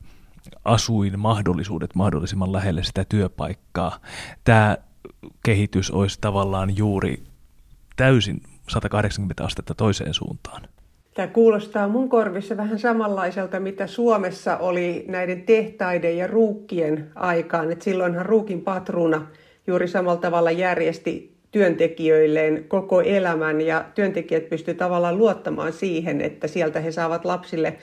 asuin 0.64 1.18
mahdollisuudet 1.20 1.94
mahdollisimman 1.94 2.52
lähelle 2.52 2.84
sitä 2.84 3.04
työpaikkaa. 3.04 3.98
Tämä 4.44 4.76
kehitys 5.42 5.90
olisi 5.90 6.18
tavallaan 6.20 6.76
juuri 6.76 7.22
täysin 7.96 8.42
180 8.70 9.44
astetta 9.44 9.74
toiseen 9.74 10.14
suuntaan. 10.14 10.62
Tämä 11.14 11.28
kuulostaa 11.28 11.88
mun 11.88 12.08
korvissa 12.08 12.56
vähän 12.56 12.78
samanlaiselta, 12.78 13.60
mitä 13.60 13.86
Suomessa 13.86 14.56
oli 14.56 15.04
näiden 15.08 15.42
tehtaiden 15.42 16.16
ja 16.16 16.26
ruukkien 16.26 17.10
aikaan. 17.14 17.72
Et 17.72 17.82
silloinhan 17.82 18.26
ruukin 18.26 18.60
patruna 18.60 19.26
juuri 19.66 19.88
samalla 19.88 20.20
tavalla 20.20 20.50
järjesti 20.50 21.36
työntekijöilleen 21.52 22.64
koko 22.68 23.00
elämän 23.00 23.60
ja 23.60 23.84
työntekijät 23.94 24.48
pystyivät 24.48 24.78
tavallaan 24.78 25.18
luottamaan 25.18 25.72
siihen, 25.72 26.20
että 26.20 26.46
sieltä 26.46 26.80
he 26.80 26.92
saavat 26.92 27.24
lapsille 27.24 27.76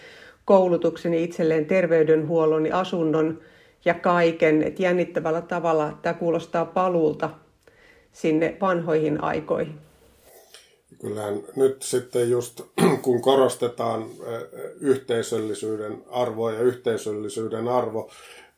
koulutuksen 0.46 1.14
ja 1.14 1.20
itselleen 1.20 1.66
terveydenhuollon 1.66 2.66
ja 2.66 2.80
asunnon 2.80 3.40
ja 3.86 3.94
kaiken. 3.94 4.64
Et 4.64 4.80
jännittävällä 4.80 5.42
tavalla 5.42 5.98
tämä 6.02 6.14
kuulostaa 6.14 6.66
paluulta 6.66 7.30
sinne 8.12 8.58
vanhoihin 8.62 9.24
aikoihin 9.24 9.87
kyllähän 11.02 11.44
nyt 11.56 11.82
sitten 11.82 12.30
just 12.30 12.62
kun 13.02 13.22
korostetaan 13.22 14.06
yhteisöllisyyden 14.80 16.04
arvoa 16.10 16.52
ja 16.52 16.60
yhteisöllisyyden 16.60 17.68
arvo 17.68 18.10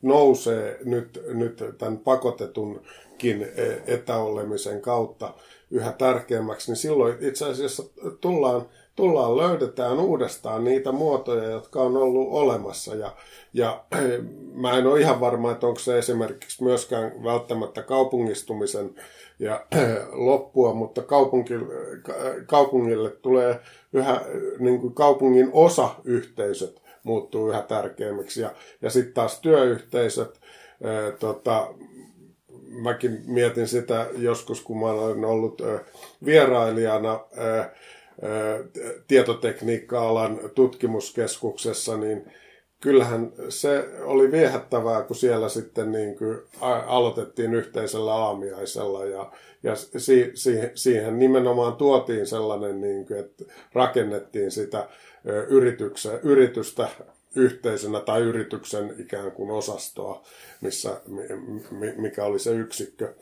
nousee 0.02 0.78
nyt, 0.84 1.22
nyt 1.26 1.64
tämän 1.78 1.98
pakotetunkin 1.98 3.48
etäolemisen 3.86 4.80
kautta 4.80 5.34
yhä 5.70 5.92
tärkeämmäksi, 5.92 6.70
niin 6.70 6.76
silloin 6.76 7.16
itse 7.20 7.46
asiassa 7.46 7.82
tullaan, 8.20 8.66
tullaan 8.96 9.36
löydetään 9.36 10.00
uudestaan 10.00 10.64
niitä 10.64 10.92
muotoja, 10.92 11.50
jotka 11.50 11.82
on 11.82 11.96
ollut 11.96 12.28
olemassa. 12.30 12.94
Ja, 12.94 13.16
ja 13.52 13.84
mä 14.62 14.78
en 14.78 14.86
ole 14.86 15.00
ihan 15.00 15.20
varma, 15.20 15.52
että 15.52 15.66
onko 15.66 15.80
se 15.80 15.98
esimerkiksi 15.98 16.64
myöskään 16.64 17.24
välttämättä 17.24 17.82
kaupungistumisen 17.82 18.94
ja 19.40 19.66
loppua, 20.12 20.74
mutta 20.74 21.02
kaupunki, 21.02 21.54
kaupungille 22.46 23.10
tulee 23.10 23.60
yhä, 23.92 24.20
niin 24.58 24.80
kuin 24.80 24.94
kaupungin 24.94 25.50
osayhteisöt 25.52 26.82
muuttuu 27.02 27.48
yhä 27.48 27.62
tärkeämmiksi. 27.62 28.40
Ja, 28.40 28.50
ja 28.82 28.90
sitten 28.90 29.14
taas 29.14 29.40
työyhteisöt, 29.40 30.40
ää, 30.84 31.12
tota, 31.12 31.74
mäkin 32.68 33.22
mietin 33.26 33.68
sitä 33.68 34.06
joskus, 34.16 34.60
kun 34.60 34.80
mä 34.80 34.86
olen 34.86 35.24
ollut 35.24 35.62
vierailijana 36.24 37.20
tietotekniikka-alan 39.08 40.40
tutkimuskeskuksessa, 40.54 41.96
niin 41.96 42.32
kyllähän 42.80 43.32
se 43.48 43.88
oli 44.02 44.32
viehättävää, 44.32 45.02
kun 45.02 45.16
siellä 45.16 45.48
sitten 45.48 45.92
niin 45.92 46.18
kuin 46.18 46.38
aloitettiin 46.86 47.54
yhteisellä 47.54 48.14
aamiaisella 48.14 49.04
ja, 49.04 49.32
ja 49.62 49.76
si, 49.76 50.30
si, 50.34 50.58
siihen 50.74 51.18
nimenomaan 51.18 51.72
tuotiin 51.72 52.26
sellainen, 52.26 52.80
niin 52.80 53.06
kuin, 53.06 53.20
että 53.20 53.44
rakennettiin 53.72 54.50
sitä 54.50 54.88
yritystä 56.22 56.88
yhteisönä 57.34 58.00
tai 58.00 58.20
yrityksen 58.20 58.94
ikään 58.98 59.32
kuin 59.32 59.50
osastoa, 59.50 60.22
missä, 60.60 61.00
mikä 61.96 62.24
oli 62.24 62.38
se 62.38 62.50
yksikkö, 62.50 63.14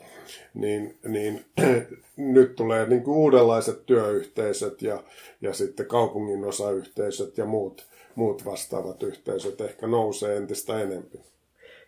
niin, 0.53 0.97
niin 1.07 1.45
nyt 2.17 2.55
tulee 2.55 2.85
niin 2.85 3.03
kuin 3.03 3.17
uudenlaiset 3.17 3.85
työyhteisöt 3.85 4.81
ja, 4.81 5.03
ja 5.41 5.53
sitten 5.53 5.85
kaupungin 5.85 6.45
osayhteisöt 6.45 7.37
ja 7.37 7.45
muut, 7.45 7.87
muut 8.15 8.45
vastaavat 8.45 9.03
yhteisöt 9.03 9.61
ehkä 9.61 9.87
nousee 9.87 10.37
entistä 10.37 10.79
enemmän. 10.79 11.23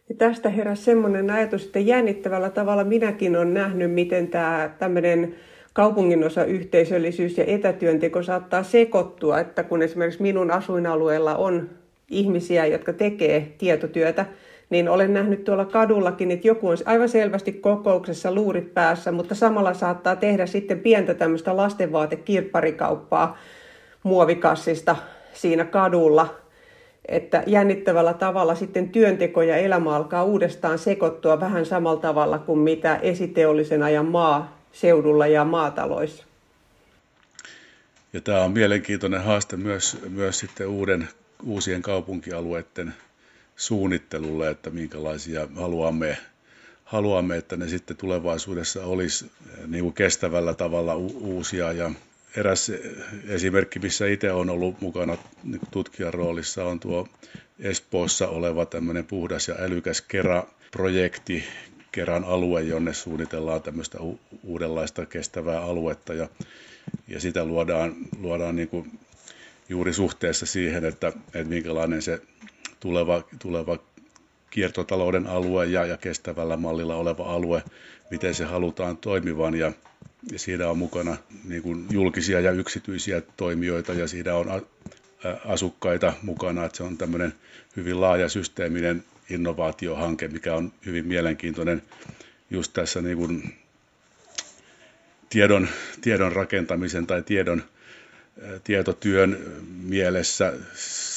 Ja 0.09 0.15
tästä 0.17 0.49
heräsi 0.49 0.83
semmoinen 0.83 1.29
ajatus, 1.29 1.65
että 1.65 1.79
jännittävällä 1.79 2.49
tavalla 2.49 2.83
minäkin 2.83 3.35
olen 3.35 3.53
nähnyt, 3.53 3.91
miten 3.91 4.27
tämä 4.27 4.75
tämmöinen 4.79 5.35
kaupunginosa 5.73 6.45
yhteisöllisyys 6.45 7.37
ja 7.37 7.45
etätyönteko 7.45 8.23
saattaa 8.23 8.63
sekoittua, 8.63 9.39
että 9.39 9.63
kun 9.63 9.81
esimerkiksi 9.81 10.21
minun 10.21 10.51
asuinalueella 10.51 11.35
on 11.35 11.80
ihmisiä, 12.11 12.65
jotka 12.65 12.93
tekee 12.93 13.53
tietotyötä, 13.57 14.25
niin 14.69 14.89
olen 14.89 15.13
nähnyt 15.13 15.43
tuolla 15.43 15.65
kadullakin, 15.65 16.31
että 16.31 16.47
joku 16.47 16.67
on 16.67 16.77
aivan 16.85 17.09
selvästi 17.09 17.53
kokouksessa 17.53 18.31
luurit 18.33 18.73
päässä, 18.73 19.11
mutta 19.11 19.35
samalla 19.35 19.73
saattaa 19.73 20.15
tehdä 20.15 20.45
sitten 20.45 20.79
pientä 20.79 21.13
tämmöistä 21.13 21.57
lastenvaatekirpparikauppaa 21.57 23.37
muovikassista 24.03 24.95
siinä 25.33 25.65
kadulla, 25.65 26.35
että 27.05 27.43
jännittävällä 27.47 28.13
tavalla 28.13 28.55
sitten 28.55 28.89
työnteko 28.89 29.41
ja 29.41 29.57
elämä 29.57 29.95
alkaa 29.95 30.23
uudestaan 30.23 30.79
sekoittua 30.79 31.39
vähän 31.39 31.65
samalla 31.65 32.01
tavalla 32.01 32.39
kuin 32.39 32.59
mitä 32.59 32.95
esiteollisen 32.95 33.83
ajan 33.83 34.05
maaseudulla 34.05 35.27
ja 35.27 35.45
maataloissa. 35.45 36.25
Ja 38.13 38.21
tämä 38.21 38.41
on 38.41 38.51
mielenkiintoinen 38.51 39.23
haaste 39.23 39.57
myös, 39.57 39.97
myös 40.09 40.39
sitten 40.39 40.67
uuden, 40.67 41.07
uusien 41.43 41.81
kaupunkialueiden 41.81 42.93
suunnittelulle, 43.55 44.49
että 44.49 44.69
minkälaisia 44.69 45.47
haluamme, 45.55 46.17
haluamme, 46.83 47.37
että 47.37 47.57
ne 47.57 47.67
sitten 47.67 47.97
tulevaisuudessa 47.97 48.85
olisi 48.85 49.25
eh, 49.25 49.67
niin 49.67 49.83
kuin 49.83 49.93
kestävällä 49.93 50.53
tavalla 50.53 50.95
uusia. 50.95 51.71
Ja 51.71 51.91
eräs 52.35 52.71
esimerkki, 53.27 53.79
missä 53.79 54.07
itse 54.07 54.31
olen 54.31 54.49
ollut 54.49 54.81
mukana 54.81 55.17
tutkijan 55.71 56.13
roolissa, 56.13 56.65
on 56.65 56.79
tuo 56.79 57.07
Espoossa 57.59 58.27
oleva 58.27 58.65
tämmöinen 58.65 59.05
puhdas 59.05 59.47
ja 59.47 59.55
älykäs 59.59 60.01
Kera-projekti, 60.01 61.43
Keran 61.91 62.23
alue, 62.23 62.61
jonne 62.61 62.93
suunnitellaan 62.93 63.61
tämmöistä 63.61 63.97
uudenlaista 64.43 65.05
kestävää 65.05 65.61
aluetta 65.61 66.13
ja, 66.13 66.29
ja 67.07 67.19
sitä 67.19 67.45
luodaan, 67.45 67.95
luodaan 68.19 68.55
niin 68.55 68.67
kuin 68.67 68.99
juuri 69.71 69.93
suhteessa 69.93 70.45
siihen, 70.45 70.85
että, 70.85 71.07
että 71.07 71.49
minkälainen 71.49 72.01
se 72.01 72.21
tuleva, 72.79 73.23
tuleva 73.39 73.77
kiertotalouden 74.49 75.27
alue 75.27 75.65
ja, 75.65 75.85
ja 75.85 75.97
kestävällä 75.97 76.57
mallilla 76.57 76.95
oleva 76.95 77.23
alue, 77.35 77.63
miten 78.11 78.33
se 78.35 78.45
halutaan 78.45 78.97
toimivan. 78.97 79.55
Ja, 79.55 79.71
ja 80.31 80.39
siinä 80.39 80.69
on 80.69 80.77
mukana 80.77 81.17
niin 81.43 81.61
kuin 81.61 81.85
julkisia 81.89 82.39
ja 82.39 82.51
yksityisiä 82.51 83.21
toimijoita 83.37 83.93
ja 83.93 84.07
siinä 84.07 84.35
on 84.35 84.65
asukkaita 85.45 86.13
mukana, 86.21 86.65
että 86.65 86.77
se 86.77 86.83
on 86.83 86.97
tämmöinen 86.97 87.33
hyvin 87.75 88.01
laaja 88.01 88.29
systeeminen 88.29 89.03
innovaatiohanke, 89.29 90.27
mikä 90.27 90.55
on 90.55 90.71
hyvin 90.85 91.07
mielenkiintoinen 91.07 91.81
just 92.49 92.73
tässä 92.73 93.01
niin 93.01 93.17
kuin 93.17 93.53
tiedon, 95.29 95.67
tiedon 96.01 96.31
rakentamisen 96.31 97.07
tai 97.07 97.21
tiedon 97.21 97.63
tietotyön 98.63 99.39
mielessä 99.83 100.53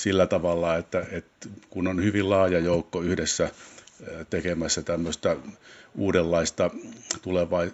sillä 0.03 0.27
tavalla, 0.27 0.77
että, 0.77 1.07
että 1.11 1.49
kun 1.71 1.87
on 1.87 2.05
hyvin 2.05 2.31
laaja 2.31 2.59
joukko 2.59 3.03
yhdessä 3.03 3.51
tekemässä 4.31 4.83
tämmöistä 4.83 5.37
uudenlaista 5.95 6.71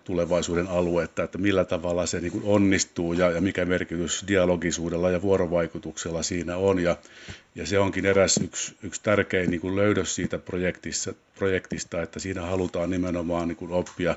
tulevaisuuden 0.05 0.67
aluetta, 0.69 1.23
että 1.23 1.39
millä 1.39 1.65
tavalla 1.65 2.07
se 2.07 2.21
niin 2.21 2.43
onnistuu 2.45 3.13
ja, 3.13 3.31
ja 3.31 3.41
mikä 3.41 3.65
merkitys 3.65 4.25
dialogisuudella 4.29 5.11
ja 5.11 5.23
vuorovaikutuksella 5.23 6.23
siinä 6.23 6.57
on. 6.57 6.79
Ja, 6.79 6.97
ja 7.55 7.67
se 7.67 7.79
onkin 7.79 8.07
eräs 8.07 8.37
yksi, 8.45 8.77
yksi 8.83 9.01
tärkein 9.03 9.51
niin 9.51 9.77
löydös 9.77 10.15
siitä 10.15 10.39
projektista, 11.35 12.03
että 12.03 12.19
siinä 12.19 12.43
halutaan 12.43 12.91
nimenomaan 12.91 13.49
niin 13.49 13.71
oppia 13.71 14.17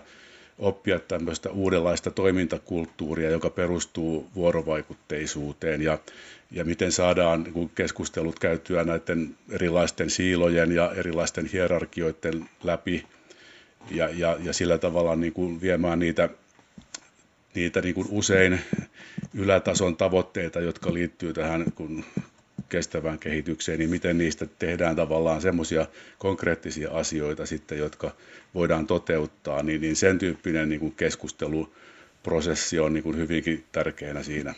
oppia 0.59 0.99
tämmöistä 0.99 1.49
uudenlaista 1.49 2.11
toimintakulttuuria, 2.11 3.29
joka 3.29 3.49
perustuu 3.49 4.29
vuorovaikutteisuuteen 4.35 5.81
ja, 5.81 5.97
ja 6.51 6.65
miten 6.65 6.91
saadaan 6.91 7.43
niin 7.43 7.71
keskustelut 7.75 8.39
käytyä 8.39 8.83
näiden 8.83 9.35
erilaisten 9.49 10.09
siilojen 10.09 10.71
ja 10.71 10.91
erilaisten 10.95 11.45
hierarkioiden 11.45 12.49
läpi 12.63 13.05
ja, 13.91 14.09
ja, 14.09 14.37
ja 14.43 14.53
sillä 14.53 14.77
tavalla 14.77 15.15
niin 15.15 15.33
kuin 15.33 15.61
viemään 15.61 15.99
niitä, 15.99 16.29
niitä 17.55 17.81
niin 17.81 17.95
kuin 17.95 18.07
usein 18.11 18.59
ylätason 19.33 19.97
tavoitteita, 19.97 20.59
jotka 20.59 20.93
liittyy 20.93 21.33
tähän 21.33 21.65
kun 21.75 22.03
kestävään 22.69 23.19
kehitykseen, 23.19 23.79
niin 23.79 23.89
miten 23.89 24.17
niistä 24.17 24.47
tehdään 24.59 24.95
tavallaan 24.95 25.41
semmoisia 25.41 25.85
konkreettisia 26.17 26.91
asioita 26.91 27.45
sitten, 27.45 27.77
jotka 27.77 28.11
voidaan 28.53 28.87
toteuttaa, 28.87 29.63
niin, 29.63 29.81
niin 29.81 29.95
sen 29.95 30.19
tyyppinen 30.19 30.69
niin 30.69 30.79
kuin 30.79 30.93
keskusteluprosessi 30.97 32.79
on 32.79 32.93
niin 32.93 33.03
kuin 33.03 33.17
hyvinkin 33.17 33.63
tärkeänä 33.71 34.23
siinä. 34.23 34.53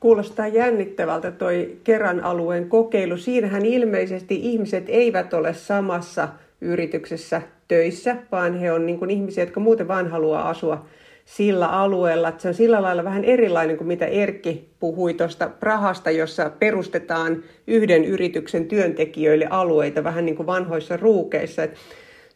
Kuulostaa 0.00 0.48
jännittävältä 0.48 1.30
toi 1.30 1.78
kerran 1.84 2.20
alueen 2.24 2.68
kokeilu. 2.68 3.16
Siinähän 3.16 3.66
ilmeisesti 3.66 4.34
ihmiset 4.42 4.84
eivät 4.88 5.34
ole 5.34 5.54
samassa 5.54 6.28
yrityksessä 6.60 7.42
töissä, 7.68 8.16
vaan 8.32 8.58
he 8.58 8.72
on 8.72 8.86
niin 8.86 8.98
kuin 8.98 9.10
ihmisiä, 9.10 9.44
jotka 9.44 9.60
muuten 9.60 9.88
vain 9.88 10.10
haluaa 10.10 10.48
asua 10.48 10.86
sillä 11.24 11.66
alueella. 11.66 12.32
Se 12.38 12.48
on 12.48 12.54
sillä 12.54 12.82
lailla 12.82 13.04
vähän 13.04 13.24
erilainen 13.24 13.76
kuin 13.76 13.88
mitä 13.88 14.06
Erkki 14.06 14.68
puhui 14.80 15.14
tuosta 15.14 15.48
Prahasta, 15.48 16.10
jossa 16.10 16.50
perustetaan 16.50 17.42
yhden 17.66 18.04
yrityksen 18.04 18.68
työntekijöille 18.68 19.46
alueita 19.50 20.04
vähän 20.04 20.26
niin 20.26 20.36
kuin 20.36 20.46
vanhoissa 20.46 20.96
ruukeissa. 20.96 21.62
Et 21.62 21.74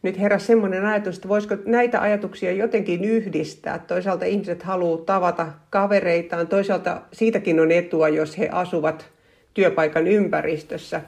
nyt 0.02 0.20
heräsi 0.20 0.46
semmoinen 0.46 0.86
ajatus, 0.86 1.16
että 1.16 1.28
voisiko 1.28 1.56
näitä 1.64 2.00
ajatuksia 2.00 2.52
jotenkin 2.52 3.04
yhdistää. 3.04 3.78
Toisaalta 3.78 4.24
ihmiset 4.24 4.62
haluaa 4.62 5.04
tavata 5.04 5.52
kavereitaan, 5.70 6.46
toisaalta 6.46 7.02
siitäkin 7.12 7.60
on 7.60 7.72
etua, 7.72 8.08
jos 8.08 8.38
he 8.38 8.48
asuvat 8.52 9.10
työpaikan 9.54 10.06
ympäristössä. 10.06 11.00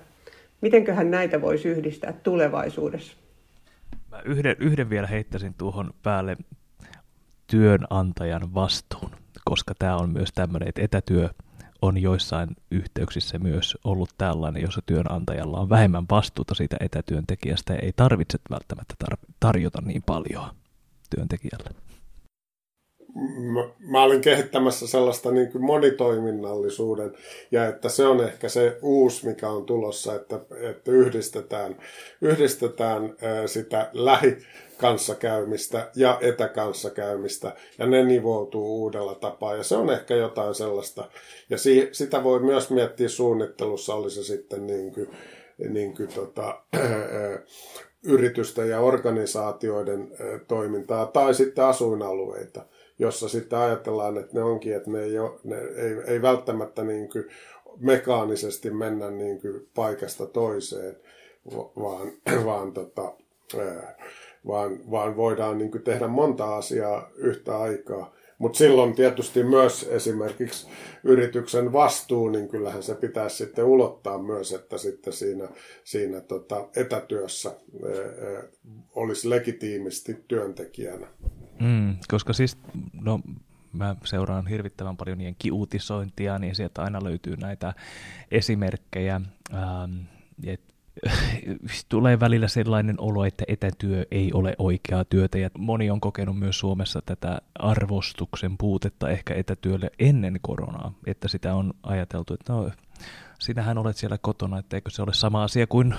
Mitenköhän 0.61 1.11
näitä 1.11 1.41
voisi 1.41 1.69
yhdistää 1.69 2.13
tulevaisuudessa? 2.13 3.17
Mä 4.11 4.23
yhden, 4.25 4.57
yhden 4.59 4.91
vielä 4.91 5.07
heittäisin 5.07 5.55
tuohon 5.55 5.91
päälle 6.03 6.37
työnantajan 7.51 8.55
vastuun, 8.55 9.11
koska 9.45 9.75
tämä 9.79 9.97
on 9.97 10.11
myös 10.11 10.29
tämmöinen, 10.35 10.69
että 10.69 10.83
etätyö 10.83 11.29
on 11.83 11.99
joissain 11.99 12.57
yhteyksissä 12.71 13.39
myös 13.39 13.77
ollut 13.85 14.11
tällainen, 14.19 14.63
jossa 14.63 14.83
työnantajalla 14.87 15.61
on 15.61 15.69
vähemmän 15.69 16.05
vastuuta 16.11 16.55
siitä 16.55 16.77
etätyöntekijästä 16.81 17.73
ja 17.73 17.79
ei 17.79 17.93
tarvitse 17.97 18.39
välttämättä 18.51 18.95
tar- 19.05 19.35
tarjota 19.41 19.81
niin 19.81 20.03
paljon 20.03 20.51
työntekijälle. 21.17 21.71
Mä, 23.39 23.69
mä 23.79 24.03
olin 24.03 24.21
kehittämässä 24.21 24.87
sellaista 24.87 25.31
niin 25.31 25.53
kuin 25.53 25.65
monitoiminnallisuuden 25.65 27.13
ja 27.51 27.67
että 27.69 27.89
se 27.89 28.07
on 28.07 28.25
ehkä 28.25 28.49
se 28.49 28.79
uusi, 28.83 29.27
mikä 29.27 29.49
on 29.49 29.67
tulossa, 29.67 30.15
että, 30.15 30.41
että 30.61 30.91
yhdistetään, 30.91 31.77
yhdistetään 32.21 33.15
sitä 33.47 33.91
lähi, 33.93 34.37
kanssakäymistä 34.81 35.91
ja 35.97 36.19
etäkanssakäymistä, 36.21 37.57
ja 37.79 37.87
ne 37.87 38.05
nivoutuu 38.05 38.83
uudella 38.83 39.15
tapaa, 39.15 39.57
ja 39.57 39.63
se 39.63 39.77
on 39.77 39.91
ehkä 39.91 40.15
jotain 40.15 40.55
sellaista, 40.55 41.09
ja 41.51 41.59
si- 41.59 41.89
sitä 41.93 42.25
voi 42.25 42.41
myös 42.41 42.71
miettiä 42.71 43.09
suunnittelussa, 43.09 43.95
oli 43.95 44.11
se 44.11 44.25
sitten 44.25 44.67
niin 44.67 44.95
kuin, 44.95 45.09
niin 45.69 45.97
kuin 45.97 46.09
tota, 46.09 46.63
yritysten 48.03 48.69
ja 48.69 48.81
organisaatioiden 48.81 50.13
toimintaa, 50.49 51.07
tai 51.07 51.35
sitten 51.35 51.65
asuinalueita, 51.65 52.63
jossa 52.99 53.29
sitten 53.29 53.59
ajatellaan, 53.59 54.19
että 54.19 54.35
ne 54.35 54.43
onkin, 54.43 54.77
että 54.77 54.91
ne 54.91 55.03
ei, 55.03 55.19
ole, 55.19 55.31
ne 55.45 55.59
ei, 55.59 55.97
ei 56.07 56.23
välttämättä 56.23 56.85
niin 56.85 57.09
kuin 57.09 57.25
mekaanisesti 57.79 58.71
mennä 58.71 59.11
niin 59.11 59.41
kuin 59.41 59.69
paikasta 59.75 60.27
toiseen, 60.27 60.97
vaan, 61.57 62.13
vaan 62.47 62.73
tota, 62.73 63.13
vaan, 64.47 64.91
vaan 64.91 65.17
voidaan 65.17 65.59
niin 65.59 65.71
kuin 65.71 65.83
tehdä 65.83 66.09
monta 66.09 66.57
asiaa 66.57 67.11
yhtä 67.17 67.59
aikaa. 67.59 68.15
Mutta 68.41 68.59
silloin 68.59 68.95
tietysti 68.95 69.45
myös 69.45 69.83
esimerkiksi 69.83 70.69
yrityksen 71.05 71.73
vastuu, 71.73 72.29
niin 72.29 72.49
kyllähän 72.49 72.83
se 72.83 72.95
pitäisi 72.95 73.37
sitten 73.37 73.65
ulottaa 73.65 74.19
myös, 74.19 74.53
että 74.53 74.79
sitten 74.79 75.13
siinä, 75.13 75.49
siinä 75.85 76.21
tota 76.21 76.69
etätyössä 76.77 77.53
olisi 78.95 79.31
legitiimisti 79.31 80.25
työntekijänä. 80.29 81.07
Mm, 81.61 81.97
koska 82.09 82.33
siis, 82.33 82.59
no 83.01 83.21
mä 83.73 83.97
seuraan 84.05 84.47
hirvittävän 84.47 84.97
paljon 84.97 85.19
niiden 85.19 85.37
kiutisointia, 85.39 86.39
niin 86.39 86.55
sieltä 86.55 86.83
aina 86.83 87.05
löytyy 87.05 87.37
näitä 87.37 87.75
esimerkkejä, 88.31 89.21
ähm, 89.55 89.93
että 90.47 90.70
tulee 91.89 92.21
välillä 92.21 92.49
sellainen 92.49 92.97
olo, 93.01 93.25
että 93.25 93.45
etätyö 93.49 94.07
ei 94.11 94.33
ole 94.33 94.55
oikeaa 94.59 95.05
työtä 95.05 95.39
ja 95.39 95.51
moni 95.59 95.91
on 95.91 96.01
kokenut 96.01 96.39
myös 96.39 96.59
Suomessa 96.59 97.03
tätä 97.07 97.41
arvostuksen 97.59 98.59
puutetta 98.59 99.09
ehkä 99.09 99.35
etätyölle 99.35 99.91
ennen 99.99 100.39
koronaa, 100.43 100.93
että 101.07 101.29
sitä 101.29 101.55
on 101.55 101.73
ajateltu, 101.83 102.35
että 102.35 102.53
no, 102.53 102.71
sinähän 103.39 103.79
olet 103.79 103.97
siellä 103.97 104.19
kotona, 104.19 104.59
että 104.59 104.77
eikö 104.77 104.91
se 104.91 105.03
ole 105.03 105.15
sama 105.15 105.45
asia 105.45 105.67
kuin 105.67 105.95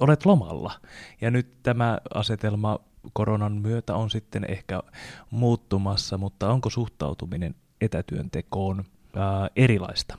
olet 0.00 0.26
lomalla. 0.26 0.72
Ja 1.20 1.30
nyt 1.30 1.62
tämä 1.62 1.98
asetelma 2.14 2.78
koronan 3.12 3.52
myötä 3.52 3.94
on 3.94 4.10
sitten 4.10 4.44
ehkä 4.48 4.82
muuttumassa, 5.30 6.18
mutta 6.18 6.50
onko 6.52 6.70
suhtautuminen 6.70 7.54
etätyöntekoon 7.80 8.84
ää, 9.16 9.48
erilaista? 9.56 10.18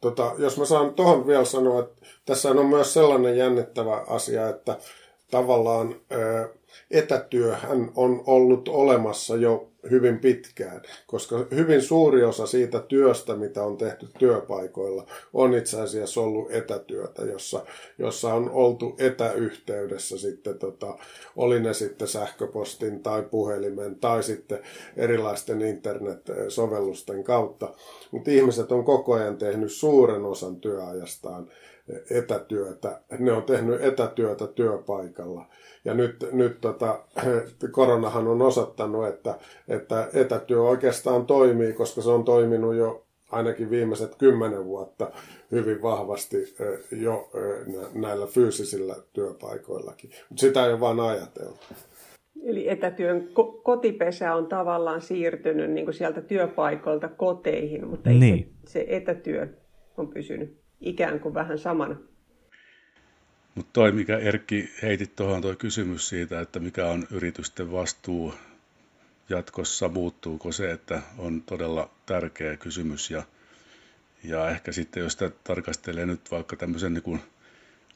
Tota, 0.00 0.32
jos 0.38 0.58
mä 0.58 0.64
saan 0.64 0.94
tuohon 0.94 1.26
vielä 1.26 1.44
sanoa, 1.44 1.80
että 1.80 2.06
tässä 2.26 2.50
on 2.50 2.66
myös 2.66 2.94
sellainen 2.94 3.36
jännittävä 3.36 4.04
asia, 4.08 4.48
että 4.48 4.76
tavallaan 5.30 5.96
etätyöhän 6.90 7.90
on 7.94 8.22
ollut 8.26 8.68
olemassa 8.68 9.36
jo 9.36 9.68
hyvin 9.90 10.18
pitkään, 10.18 10.82
koska 11.06 11.46
hyvin 11.54 11.82
suuri 11.82 12.24
osa 12.24 12.46
siitä 12.46 12.80
työstä, 12.80 13.34
mitä 13.34 13.64
on 13.64 13.76
tehty 13.76 14.06
työpaikoilla, 14.18 15.06
on 15.32 15.54
itse 15.54 15.80
asiassa 15.80 16.20
ollut 16.20 16.52
etätyötä, 16.52 17.22
jossa, 17.22 17.64
jossa 17.98 18.34
on 18.34 18.50
oltu 18.50 18.96
etäyhteydessä 18.98 20.18
sitten, 20.18 20.58
tota, 20.58 20.98
oli 21.36 21.60
ne 21.60 21.74
sitten 21.74 22.08
sähköpostin 22.08 23.02
tai 23.02 23.22
puhelimen 23.22 23.96
tai 23.96 24.22
sitten 24.22 24.62
erilaisten 24.96 25.62
internet-sovellusten 25.62 27.24
kautta. 27.24 27.74
Mutta 28.10 28.30
ihmiset 28.30 28.72
on 28.72 28.84
koko 28.84 29.14
ajan 29.14 29.38
tehnyt 29.38 29.72
suuren 29.72 30.24
osan 30.24 30.56
työajastaan 30.56 31.48
etätyötä. 32.10 33.00
Ne 33.18 33.32
on 33.32 33.42
tehnyt 33.42 33.82
etätyötä 33.82 34.46
työpaikalla. 34.46 35.46
Ja 35.84 35.94
nyt, 35.94 36.28
nyt 36.32 36.60
tota, 36.60 37.04
koronahan 37.72 38.28
on 38.28 38.42
osoittanut, 38.42 39.06
että, 39.06 39.34
että 39.68 40.08
etätyö 40.14 40.62
oikeastaan 40.62 41.26
toimii, 41.26 41.72
koska 41.72 42.02
se 42.02 42.10
on 42.10 42.24
toiminut 42.24 42.74
jo 42.74 43.04
ainakin 43.32 43.70
viimeiset 43.70 44.14
kymmenen 44.14 44.64
vuotta 44.64 45.10
hyvin 45.52 45.82
vahvasti 45.82 46.54
jo 46.90 47.30
näillä 47.94 48.26
fyysisillä 48.26 48.94
työpaikoillakin. 49.12 50.10
Mutta 50.28 50.40
sitä 50.40 50.66
ei 50.66 50.72
ole 50.72 50.80
vaan 50.80 51.00
ajateltu. 51.00 51.58
Eli 52.44 52.68
etätyön 52.68 53.28
kotipesä 53.62 54.34
on 54.34 54.46
tavallaan 54.46 55.00
siirtynyt 55.00 55.70
niin 55.70 55.86
kuin 55.86 55.94
sieltä 55.94 56.20
työpaikoilta 56.20 57.08
koteihin, 57.08 57.88
mutta 57.88 58.10
niin. 58.10 58.52
se 58.66 58.86
etätyö 58.88 59.48
on 59.96 60.08
pysynyt 60.08 60.57
ikään 60.80 61.20
kuin 61.20 61.34
vähän 61.34 61.58
samana. 61.58 61.96
Mutta 63.54 63.70
toi, 63.72 63.92
mikä 63.92 64.18
Erkki 64.18 64.70
heitit 64.82 65.16
tuohon, 65.16 65.42
tuo 65.42 65.54
kysymys 65.56 66.08
siitä, 66.08 66.40
että 66.40 66.60
mikä 66.60 66.86
on 66.86 67.06
yritysten 67.10 67.72
vastuu 67.72 68.34
jatkossa, 69.28 69.88
muuttuuko 69.88 70.52
se, 70.52 70.70
että 70.70 71.02
on 71.18 71.42
todella 71.42 71.90
tärkeä 72.06 72.56
kysymys. 72.56 73.10
Ja, 73.10 73.22
ja 74.24 74.50
ehkä 74.50 74.72
sitten, 74.72 75.00
jos 75.02 75.12
sitä 75.12 75.30
tarkastelee 75.44 76.06
nyt 76.06 76.30
vaikka 76.30 76.56
tämmöisen 76.56 76.94
niin 76.94 77.02
kuin 77.02 77.20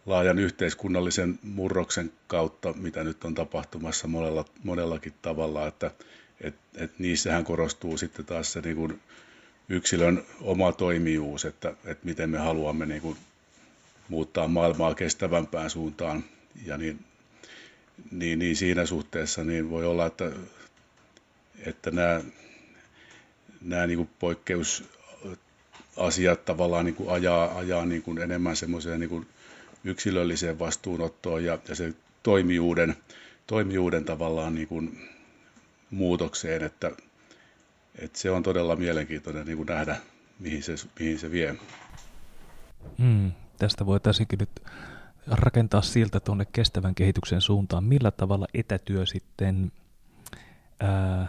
laajan 0.06 0.38
yhteiskunnallisen 0.38 1.38
murroksen 1.42 2.12
kautta, 2.26 2.72
mitä 2.72 3.04
nyt 3.04 3.24
on 3.24 3.34
tapahtumassa 3.34 4.08
monella, 4.08 4.44
monellakin 4.64 5.14
tavalla, 5.22 5.66
että 5.66 5.90
et, 6.40 6.54
et 6.76 6.98
niissähän 6.98 7.44
korostuu 7.44 7.96
sitten 7.96 8.24
taas 8.24 8.52
se 8.52 8.60
niin 8.60 8.76
kuin 8.76 9.00
yksilön 9.72 10.24
oma 10.40 10.72
toimijuus, 10.72 11.44
että, 11.44 11.74
että 11.84 12.06
miten 12.06 12.30
me 12.30 12.38
haluamme 12.38 12.86
niin 12.86 13.02
kuin 13.02 13.16
muuttaa 14.08 14.48
maailmaa 14.48 14.94
kestävämpään 14.94 15.70
suuntaan. 15.70 16.24
Ja 16.66 16.78
niin, 16.78 17.04
niin, 18.10 18.38
niin 18.38 18.56
siinä 18.56 18.86
suhteessa 18.86 19.44
niin 19.44 19.70
voi 19.70 19.86
olla, 19.86 20.06
että, 20.06 20.32
että 21.66 21.90
nämä, 21.90 22.20
nämä 23.60 23.86
niin 23.86 23.96
kuin 23.96 24.10
poikkeusasiat 24.18 26.44
tavallaan 26.44 26.84
niin 26.84 26.94
kuin 26.94 27.10
ajaa, 27.10 27.58
ajaa 27.58 27.86
niin 27.86 28.02
kuin 28.02 28.18
enemmän 28.18 28.56
semmoiseen 28.56 29.00
niin 29.00 29.10
kuin 29.10 29.26
yksilölliseen 29.84 30.58
vastuunottoon 30.58 31.44
ja, 31.44 31.58
ja 31.68 31.74
se 31.74 31.94
toimijuuden, 32.22 32.96
toimijuuden 33.46 34.04
tavallaan 34.04 34.54
niin 34.54 34.68
kuin 34.68 35.08
muutokseen, 35.90 36.62
että, 36.62 36.90
että 37.98 38.18
se 38.18 38.30
on 38.30 38.42
todella 38.42 38.76
mielenkiintoinen 38.76 39.46
niin 39.46 39.56
kuin 39.56 39.66
nähdä, 39.66 39.96
mihin 40.38 40.62
se, 40.62 40.74
mihin 40.98 41.18
se 41.18 41.30
vie. 41.30 41.54
Hmm, 42.98 43.32
tästä 43.58 43.86
voitaisiinkin 43.86 44.38
nyt 44.38 44.50
rakentaa 45.26 45.82
siltä 45.82 46.20
tuonne 46.20 46.44
kestävän 46.52 46.94
kehityksen 46.94 47.40
suuntaan. 47.40 47.84
Millä 47.84 48.10
tavalla 48.10 48.46
etätyö 48.54 49.06
sitten 49.06 49.72
ää, 50.80 51.28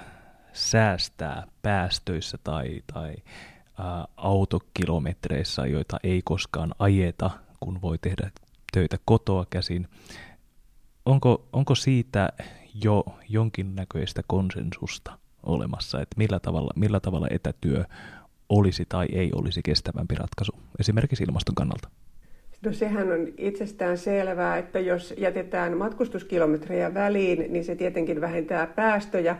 säästää 0.53 1.47
päästöissä 1.61 2.37
tai, 2.43 2.81
tai 2.93 3.15
ää, 3.79 4.05
autokilometreissä, 4.17 5.65
joita 5.65 5.97
ei 6.03 6.21
koskaan 6.25 6.75
ajeta, 6.79 7.31
kun 7.59 7.81
voi 7.81 7.97
tehdä 7.97 8.31
töitä 8.73 8.97
kotoa 9.05 9.45
käsin. 9.49 9.87
Onko, 11.05 11.47
onko 11.53 11.75
siitä 11.75 12.29
jo 12.83 13.03
jonkinnäköistä 13.29 14.21
konsensusta 14.27 15.22
olemassa, 15.45 16.01
että 16.01 16.15
millä 16.17 16.39
tavalla, 16.39 16.71
millä 16.75 16.99
tavalla 16.99 17.27
etätyö 17.31 17.83
olisi 18.49 18.85
tai 18.89 19.05
ei 19.11 19.31
olisi 19.35 19.61
kestävämpi 19.63 20.15
ratkaisu, 20.15 20.51
esimerkiksi 20.79 21.23
ilmaston 21.23 21.55
kannalta? 21.55 21.89
No 22.65 22.73
sehän 22.73 23.11
on 23.11 23.27
itsestään 23.37 23.97
selvää, 23.97 24.57
että 24.57 24.79
jos 24.79 25.13
jätetään 25.17 25.77
matkustuskilometrejä 25.77 26.93
väliin, 26.93 27.53
niin 27.53 27.65
se 27.65 27.75
tietenkin 27.75 28.21
vähentää 28.21 28.67
päästöjä. 28.67 29.37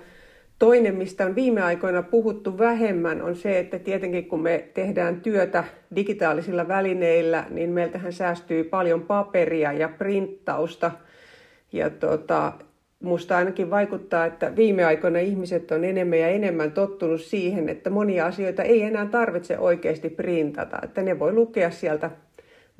Toinen, 0.60 0.96
mistä 0.96 1.26
on 1.26 1.36
viime 1.36 1.62
aikoina 1.62 2.04
puhuttu 2.04 2.58
vähemmän, 2.58 3.22
on 3.22 3.36
se, 3.36 3.60
että 3.60 3.80
tietenkin 3.80 4.26
kun 4.26 4.42
me 4.42 4.70
tehdään 4.74 5.22
työtä 5.22 5.64
digitaalisilla 5.96 6.68
välineillä, 6.68 7.46
niin 7.50 7.70
meiltähän 7.70 8.14
säästyy 8.14 8.64
paljon 8.64 9.02
paperia 9.02 9.74
ja 9.74 9.90
printtausta. 9.90 10.92
Ja 11.72 11.90
tota, 11.90 12.54
musta 13.04 13.38
ainakin 13.38 13.70
vaikuttaa, 13.70 14.26
että 14.26 14.56
viime 14.56 14.86
aikoina 14.86 15.20
ihmiset 15.20 15.72
on 15.72 15.84
enemmän 15.84 16.20
ja 16.20 16.28
enemmän 16.28 16.72
tottunut 16.72 17.22
siihen, 17.22 17.70
että 17.70 17.90
monia 17.90 18.26
asioita 18.26 18.64
ei 18.64 18.82
enää 18.82 19.06
tarvitse 19.06 19.58
oikeasti 19.58 20.10
printata, 20.10 20.80
että 20.84 21.02
ne 21.02 21.20
voi 21.20 21.34
lukea 21.34 21.72
sieltä 21.72 22.12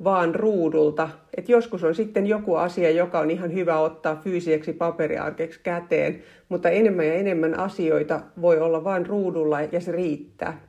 vaan 0.04 0.34
ruudulta. 0.34 1.08
Et 1.36 1.48
joskus 1.48 1.84
on 1.84 1.94
sitten 1.94 2.26
joku 2.26 2.54
asia, 2.54 2.90
joka 2.90 3.18
on 3.20 3.30
ihan 3.30 3.54
hyvä 3.54 3.78
ottaa 3.78 4.20
fyysiseksi 4.24 4.72
paperiarkeksi 4.72 5.60
käteen, 5.62 6.22
mutta 6.48 6.70
enemmän 6.70 7.06
ja 7.06 7.14
enemmän 7.14 7.58
asioita 7.58 8.20
voi 8.40 8.60
olla 8.60 8.84
vain 8.84 9.06
ruudulla 9.06 9.60
ja 9.60 9.80
se 9.80 9.92
riittää. 9.92 10.60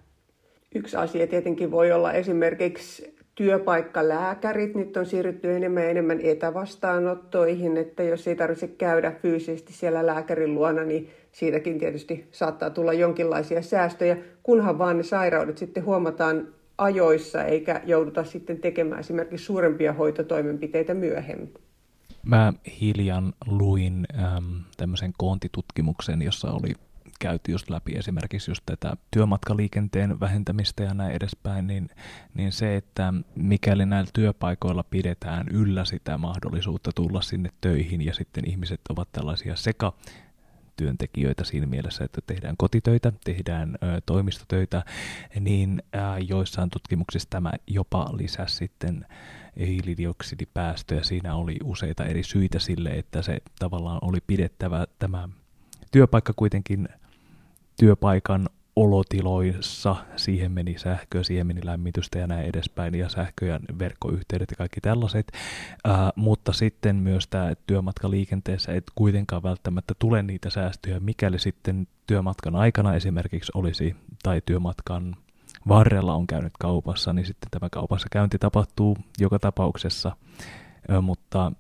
Yksi 0.76 0.98
asia 0.98 1.28
tietenkin 1.28 1.72
voi 1.72 1.92
olla 1.92 2.14
esimerkiksi 2.14 3.15
työpaikkalääkärit. 3.36 4.76
Nyt 4.76 4.98
on 4.98 5.06
siirrytty 5.06 5.56
enemmän 5.56 5.84
ja 5.84 5.90
enemmän 5.90 6.20
etävastaanottoihin, 6.22 7.78
että 7.78 8.04
jos 8.04 8.28
ei 8.28 8.36
tarvitse 8.36 8.68
käydä 8.68 9.12
fyysisesti 9.12 9.74
siellä 9.74 10.06
lääkärin 10.06 10.56
luona, 10.56 10.84
niin 10.84 11.10
siitäkin 11.32 11.80
tietysti 11.80 12.28
saattaa 12.32 12.70
tulla 12.70 12.94
jonkinlaisia 12.94 13.62
säästöjä, 13.62 14.18
kunhan 14.44 14.78
vaan 14.78 14.98
ne 14.98 15.04
sairaudet 15.04 15.58
sitten 15.58 15.86
huomataan 15.86 16.48
ajoissa 16.78 17.44
eikä 17.44 17.82
jouduta 17.86 18.24
sitten 18.24 18.60
tekemään 18.60 19.00
esimerkiksi 19.00 19.46
suurempia 19.46 19.94
hoitotoimenpiteitä 19.94 20.94
myöhemmin. 20.94 21.54
Mä 22.26 22.54
hiljan 22.82 23.34
luin 23.48 24.06
äm, 24.38 24.44
tämmöisen 24.78 25.14
koontitutkimuksen, 25.18 26.22
jossa 26.22 26.52
oli 26.52 26.74
käyty 27.20 27.52
just 27.52 27.70
läpi 27.70 27.92
esimerkiksi 27.92 28.52
just 28.52 28.64
tätä 28.66 28.98
työmatkaliikenteen 29.12 30.20
vähentämistä 30.20 30.84
ja 30.84 30.94
näin 30.94 31.16
edespäin, 31.16 31.68
niin, 31.68 31.90
niin 32.34 32.52
se, 32.52 32.76
että 32.76 33.14
mikäli 33.36 33.86
näillä 33.86 34.10
työpaikoilla 34.14 34.84
pidetään 34.84 35.48
yllä 35.48 35.86
sitä 35.86 36.18
mahdollisuutta 36.18 36.92
tulla 36.96 37.22
sinne 37.22 37.50
töihin 37.62 38.06
ja 38.06 38.14
sitten 38.14 38.50
ihmiset 38.50 38.82
ovat 38.90 39.12
tällaisia 39.12 39.56
seka 39.56 39.94
etätyöntekijöitä 40.76 41.44
siinä 41.44 41.68
mielessä, 41.68 42.04
että 42.04 42.22
tehdään 42.28 42.58
kotitöitä, 42.58 43.12
tehdään 43.24 43.76
ö, 43.84 44.02
toimistotöitä, 44.06 44.86
niin 45.40 45.84
ö, 45.96 46.00
joissain 46.28 46.70
tutkimuksissa 46.70 47.30
tämä 47.30 47.52
jopa 47.68 48.10
lisäsi 48.18 48.56
sitten 48.56 49.06
hiilidioksidipäästöjä. 49.60 51.04
Siinä 51.04 51.36
oli 51.36 51.58
useita 51.64 52.06
eri 52.06 52.24
syitä 52.24 52.60
sille, 52.60 52.90
että 52.90 53.22
se 53.22 53.38
tavallaan 53.60 54.00
oli 54.02 54.18
pidettävä 54.28 54.88
tämä 55.00 55.30
työpaikka 55.92 56.34
kuitenkin 56.36 56.90
työpaikan 57.80 58.50
olotiloissa, 58.76 59.96
siihen 60.16 60.52
meni 60.52 60.78
sähköä, 60.78 61.24
siihen 61.24 61.48
meni 61.48 61.62
lämmitystä 61.64 62.20
ja 62.20 62.28
näin 62.28 62.46
edespäin, 62.46 62.96
ja 62.96 63.10
sähkö- 63.10 63.46
ja 63.46 63.60
verkkoyhteydet 63.80 64.52
ja 64.52 64.58
kaikki 64.58 64.82
tällaiset, 64.82 65.32
ää, 65.84 66.12
mutta 66.16 66.54
sitten 66.54 66.96
myös 66.96 67.28
tämä 67.28 67.54
työmatkaliikenteessä 67.68 68.74
et 68.74 68.84
kuitenkaan 68.96 69.44
välttämättä 69.44 69.94
tule 70.00 70.24
niitä 70.24 70.50
säästöjä, 70.50 71.00
mikäli 71.00 71.40
sitten 71.40 71.88
työmatkan 72.08 72.56
aikana 72.56 72.96
esimerkiksi 72.96 73.52
olisi, 73.56 73.96
tai 74.24 74.42
työmatkan 74.46 75.16
varrella 75.68 76.16
on 76.16 76.28
käynyt 76.28 76.54
kaupassa, 76.60 77.14
niin 77.14 77.26
sitten 77.26 77.52
tämä 77.52 77.70
kaupassa 77.70 78.08
käynti 78.12 78.38
tapahtuu 78.38 78.98
joka 79.20 79.40
tapauksessa, 79.40 80.16
mutta 81.02 81.52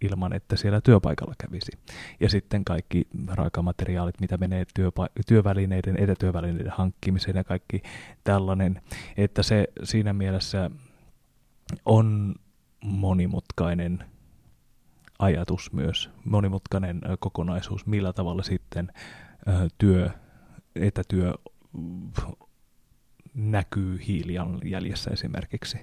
ilman, 0.00 0.32
että 0.32 0.56
siellä 0.56 0.80
työpaikalla 0.80 1.34
kävisi. 1.38 1.72
Ja 2.20 2.28
sitten 2.28 2.64
kaikki 2.64 3.08
raakamateriaalit, 3.28 4.20
mitä 4.20 4.36
menee 4.36 4.64
työpa- 4.74 5.08
työvälineiden, 5.26 6.02
etätyövälineiden 6.02 6.72
hankkimiseen 6.76 7.36
ja 7.36 7.44
kaikki 7.44 7.82
tällainen, 8.24 8.82
että 9.16 9.42
se 9.42 9.68
siinä 9.84 10.12
mielessä 10.12 10.70
on 11.84 12.34
monimutkainen 12.84 14.04
ajatus 15.18 15.72
myös, 15.72 16.10
monimutkainen 16.24 17.00
kokonaisuus, 17.18 17.86
millä 17.86 18.12
tavalla 18.12 18.42
sitten 18.42 18.92
työ, 19.78 20.10
etätyö 20.76 21.34
näkyy 23.34 23.98
hiilijalanjäljessä 24.06 25.10
esimerkiksi. 25.10 25.78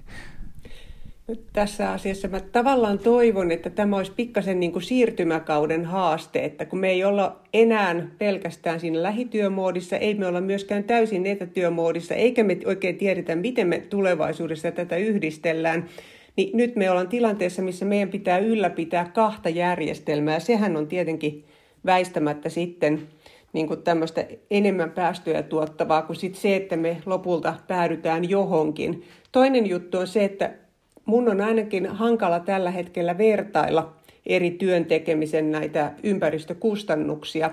Tässä 1.52 1.90
asiassa 1.90 2.28
mä 2.28 2.40
tavallaan 2.40 2.98
toivon, 2.98 3.50
että 3.50 3.70
tämä 3.70 3.96
olisi 3.96 4.12
pikkasen 4.16 4.60
niin 4.60 4.72
kuin 4.72 4.82
siirtymäkauden 4.82 5.84
haaste, 5.84 6.44
että 6.44 6.64
kun 6.64 6.78
me 6.78 6.90
ei 6.90 7.04
olla 7.04 7.40
enää 7.52 8.08
pelkästään 8.18 8.80
siinä 8.80 9.02
lähityömoodissa, 9.02 9.96
ei 9.96 10.14
me 10.14 10.26
olla 10.26 10.40
myöskään 10.40 10.84
täysin 10.84 11.26
etätyömoodissa, 11.26 12.14
eikä 12.14 12.44
me 12.44 12.58
oikein 12.64 12.98
tiedetä, 12.98 13.36
miten 13.36 13.68
me 13.68 13.78
tulevaisuudessa 13.80 14.70
tätä 14.72 14.96
yhdistellään, 14.96 15.88
niin 16.36 16.56
nyt 16.56 16.76
me 16.76 16.90
ollaan 16.90 17.08
tilanteessa, 17.08 17.62
missä 17.62 17.84
meidän 17.84 18.08
pitää 18.08 18.38
ylläpitää 18.38 19.10
kahta 19.14 19.48
järjestelmää. 19.48 20.40
Sehän 20.40 20.76
on 20.76 20.86
tietenkin 20.86 21.44
väistämättä 21.86 22.48
sitten 22.48 23.08
niin 23.52 23.68
kuin 23.68 23.82
tämmöistä 23.82 24.26
enemmän 24.50 24.90
päästöjä 24.90 25.42
tuottavaa 25.42 26.02
kuin 26.02 26.16
sit 26.16 26.34
se, 26.34 26.56
että 26.56 26.76
me 26.76 26.96
lopulta 27.06 27.54
päädytään 27.68 28.30
johonkin. 28.30 29.04
Toinen 29.32 29.66
juttu 29.66 29.98
on 29.98 30.06
se, 30.06 30.24
että 30.24 30.65
mun 31.06 31.28
on 31.28 31.40
ainakin 31.40 31.86
hankala 31.86 32.40
tällä 32.40 32.70
hetkellä 32.70 33.18
vertailla 33.18 33.92
eri 34.26 34.50
työn 34.50 34.84
tekemisen 34.84 35.50
näitä 35.52 35.92
ympäristökustannuksia. 36.02 37.50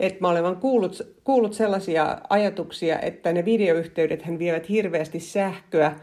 Et 0.00 0.20
mä 0.20 0.28
olen 0.28 0.56
kuullut, 0.56 1.02
kuullut 1.24 1.54
sellaisia 1.54 2.18
ajatuksia, 2.30 2.98
että 3.00 3.32
ne 3.32 3.44
videoyhteydet 3.44 4.22
vievät 4.38 4.68
hirveästi 4.68 5.20
sähköä, 5.20 5.96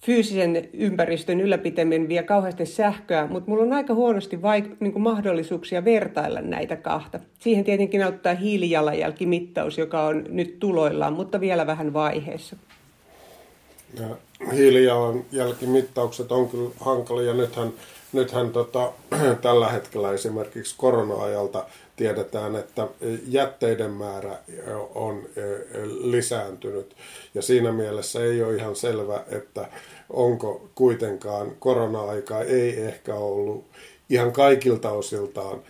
fyysisen 0.00 0.68
ympäristön 0.72 1.40
ylläpitäminen 1.40 2.08
vie 2.08 2.22
kauheasti 2.22 2.66
sähköä, 2.66 3.26
mutta 3.26 3.50
mulla 3.50 3.62
on 3.62 3.72
aika 3.72 3.94
huonosti 3.94 4.36
vaik- 4.36 4.76
niin 4.80 4.92
kuin 4.92 5.02
mahdollisuuksia 5.02 5.84
vertailla 5.84 6.40
näitä 6.40 6.76
kahta. 6.76 7.20
Siihen 7.38 7.64
tietenkin 7.64 8.04
auttaa 8.04 8.34
hiilijalanjälkimittaus, 8.34 9.78
joka 9.78 10.02
on 10.02 10.24
nyt 10.28 10.58
tuloillaan, 10.58 11.12
mutta 11.12 11.40
vielä 11.40 11.66
vähän 11.66 11.92
vaiheessa. 11.92 12.56
Ja 14.00 14.16
hiilijalanjälkimittaukset 14.52 16.32
on 16.32 16.48
kyllä 16.48 16.70
hankalia. 16.80 17.34
Nythän, 17.34 17.72
nythän 18.12 18.50
tota, 18.50 18.92
tällä 19.42 19.68
hetkellä 19.68 20.12
esimerkiksi 20.12 20.74
korona-ajalta 20.78 21.64
tiedetään, 21.96 22.56
että 22.56 22.88
jätteiden 23.28 23.90
määrä 23.90 24.38
on 24.94 25.22
lisääntynyt. 26.00 26.96
Ja 27.34 27.42
siinä 27.42 27.72
mielessä 27.72 28.24
ei 28.24 28.42
ole 28.42 28.56
ihan 28.56 28.76
selvä, 28.76 29.24
että 29.30 29.68
onko 30.10 30.68
kuitenkaan 30.74 31.52
korona-aika 31.58 32.40
ei 32.40 32.80
ehkä 32.80 33.14
ollut 33.14 33.64
ihan 34.10 34.32
kaikilta 34.32 34.90
osiltaan 34.90 35.62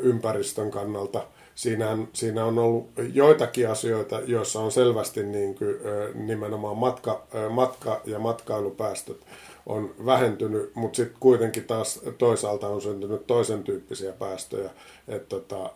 ympäristön 0.00 0.70
kannalta 0.70 1.26
siinä, 1.54 1.98
siinä 2.12 2.44
on 2.44 2.58
ollut 2.58 2.90
joitakin 3.12 3.70
asioita, 3.70 4.20
joissa 4.26 4.60
on 4.60 4.72
selvästi 4.72 5.22
niin 5.22 5.54
kuin, 5.54 5.74
nimenomaan 6.14 6.76
matka, 6.76 7.26
matka- 7.50 8.00
ja 8.04 8.18
matkailupäästöt 8.18 9.20
on 9.66 9.94
vähentynyt, 10.06 10.74
mutta 10.74 10.96
sitten 10.96 11.16
kuitenkin 11.20 11.64
taas 11.64 12.00
toisaalta 12.18 12.68
on 12.68 12.82
syntynyt 12.82 13.26
toisen 13.26 13.62
tyyppisiä 13.62 14.12
päästöjä. 14.12 14.70
Että 15.08 15.28
tota, 15.28 15.70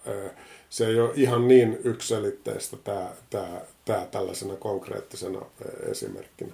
se 0.70 0.86
ei 0.86 1.00
ole 1.00 1.10
ihan 1.14 1.48
niin 1.48 1.78
ykselitteistä 1.84 2.76
tämä, 2.84 3.06
tämä, 3.30 3.60
tämä 3.84 4.06
tällaisena 4.10 4.56
konkreettisena 4.56 5.42
esimerkkinä. 5.90 6.52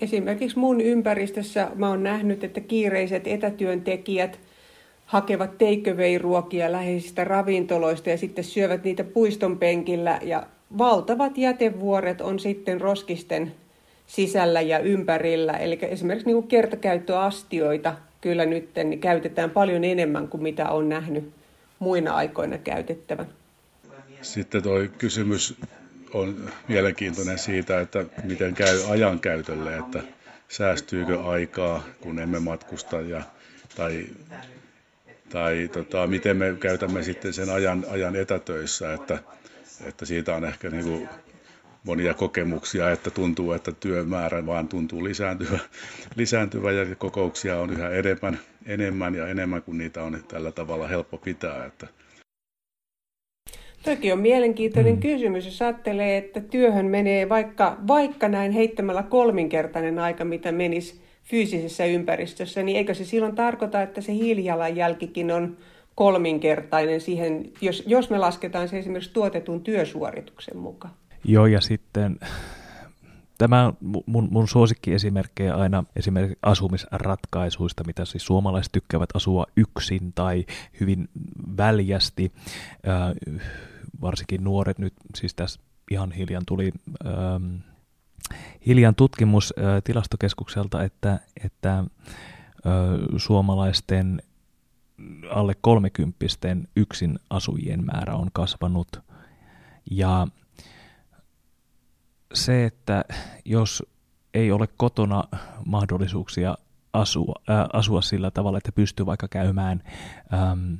Esimerkiksi 0.00 0.58
mun 0.58 0.80
ympäristössä 0.80 1.70
mä 1.74 1.88
oon 1.88 2.02
nähnyt, 2.02 2.44
että 2.44 2.60
kiireiset 2.60 3.26
etätyöntekijät– 3.26 4.38
hakevat 5.12 5.58
takeaway-ruokia 5.58 6.72
läheisistä 6.72 7.24
ravintoloista 7.24 8.10
ja 8.10 8.18
sitten 8.18 8.44
syövät 8.44 8.84
niitä 8.84 9.04
puiston 9.04 9.58
penkillä 9.58 10.18
ja 10.22 10.46
valtavat 10.78 11.38
jätevuoret 11.38 12.20
on 12.20 12.38
sitten 12.38 12.80
roskisten 12.80 13.54
sisällä 14.06 14.60
ja 14.60 14.78
ympärillä. 14.78 15.52
Eli 15.52 15.78
esimerkiksi 15.82 16.26
niin 16.26 16.36
kuin 16.36 16.48
kertakäyttöastioita 16.48 17.96
kyllä 18.20 18.46
nyt 18.46 18.70
niin 18.84 19.00
käytetään 19.00 19.50
paljon 19.50 19.84
enemmän 19.84 20.28
kuin 20.28 20.42
mitä 20.42 20.70
on 20.70 20.88
nähnyt 20.88 21.32
muina 21.78 22.14
aikoina 22.14 22.58
käytettävän. 22.58 23.26
Sitten 24.22 24.62
tuo 24.62 24.74
kysymys 24.98 25.54
on 26.14 26.50
mielenkiintoinen 26.68 27.38
siitä, 27.38 27.80
että 27.80 28.04
miten 28.24 28.54
käy 28.54 28.78
ajankäytölle, 28.90 29.76
että 29.76 30.02
säästyykö 30.48 31.22
aikaa, 31.22 31.82
kun 32.00 32.18
emme 32.18 32.40
matkusta 32.40 33.00
ja, 33.00 33.22
tai 33.76 34.06
tai 35.32 35.68
tota, 35.72 36.06
miten 36.06 36.36
me 36.36 36.56
käytämme 36.60 37.02
sitten 37.02 37.32
sen 37.32 37.50
ajan, 37.50 37.84
ajan 37.90 38.16
etätöissä, 38.16 38.94
että, 38.94 39.18
että 39.86 40.04
siitä 40.06 40.36
on 40.36 40.44
ehkä 40.44 40.70
niin 40.70 40.84
kuin 40.84 41.08
monia 41.84 42.14
kokemuksia, 42.14 42.90
että 42.90 43.10
tuntuu, 43.10 43.52
että 43.52 43.72
työmäärä 43.72 44.46
vaan 44.46 44.68
tuntuu 44.68 45.04
lisääntyvä, 45.04 45.58
lisääntyvä 46.16 46.72
ja 46.72 46.94
kokouksia 46.96 47.58
on 47.58 47.70
yhä 47.70 47.90
enemmän, 47.90 48.38
enemmän 48.66 49.14
ja 49.14 49.28
enemmän 49.28 49.62
kuin 49.62 49.78
niitä 49.78 50.02
on 50.02 50.24
tällä 50.28 50.52
tavalla 50.52 50.88
helppo 50.88 51.18
pitää. 51.18 51.66
Että. 51.66 51.86
Toki 53.84 54.12
on 54.12 54.18
mielenkiintoinen 54.18 54.94
mm. 54.94 55.00
kysymys, 55.00 55.44
jos 55.44 55.62
ajattelee, 55.62 56.16
että 56.16 56.40
työhön 56.40 56.86
menee 56.86 57.28
vaikka, 57.28 57.76
vaikka 57.86 58.28
näin 58.28 58.52
heittämällä 58.52 59.02
kolminkertainen 59.02 59.98
aika, 59.98 60.24
mitä 60.24 60.52
menisi 60.52 61.01
fyysisessä 61.24 61.84
ympäristössä, 61.84 62.62
niin 62.62 62.76
eikö 62.76 62.94
se 62.94 63.04
silloin 63.04 63.34
tarkoita, 63.34 63.82
että 63.82 64.00
se 64.00 64.12
hiilijalanjälkikin 64.12 65.30
on 65.30 65.56
kolminkertainen 65.94 67.00
siihen, 67.00 67.52
jos, 67.60 67.82
jos 67.86 68.10
me 68.10 68.18
lasketaan 68.18 68.68
se 68.68 68.78
esimerkiksi 68.78 69.12
tuotetun 69.12 69.60
työsuorituksen 69.60 70.56
mukaan? 70.56 70.94
Joo, 71.24 71.46
ja 71.46 71.60
sitten 71.60 72.18
tämä 73.38 73.72
mun, 74.06 74.28
mun 74.30 74.48
suosikkiesimerkkejä 74.48 75.54
aina 75.54 75.84
esimerkiksi 75.96 76.38
asumisratkaisuista, 76.42 77.84
mitä 77.86 78.04
siis 78.04 78.26
suomalaiset 78.26 78.72
tykkäävät 78.72 79.08
asua 79.14 79.46
yksin 79.56 80.12
tai 80.12 80.44
hyvin 80.80 81.08
väljästi. 81.56 82.32
Äh, 82.88 83.12
varsinkin 84.00 84.44
nuoret 84.44 84.78
nyt, 84.78 84.94
siis 85.14 85.34
tässä 85.34 85.60
ihan 85.90 86.12
hiljan 86.12 86.42
tuli 86.46 86.72
ähm, 87.06 87.54
hiljan 88.66 88.94
tutkimus 88.94 89.54
tilastokeskukselta, 89.84 90.82
että, 90.82 91.20
että 91.44 91.84
suomalaisten 93.16 94.22
alle 95.30 95.54
kolmekymppisten 95.60 96.68
yksin 96.76 97.18
asujien 97.30 97.84
määrä 97.84 98.14
on 98.14 98.28
kasvanut. 98.32 99.00
Ja 99.90 100.26
se, 102.34 102.64
että 102.64 103.04
jos 103.44 103.82
ei 104.34 104.52
ole 104.52 104.68
kotona 104.76 105.24
mahdollisuuksia 105.66 106.54
asua, 106.92 107.34
äh, 107.50 107.66
asua 107.72 108.02
sillä 108.02 108.30
tavalla, 108.30 108.58
että 108.58 108.72
pystyy 108.72 109.06
vaikka 109.06 109.28
käymään 109.28 109.82
ähm, 110.34 110.74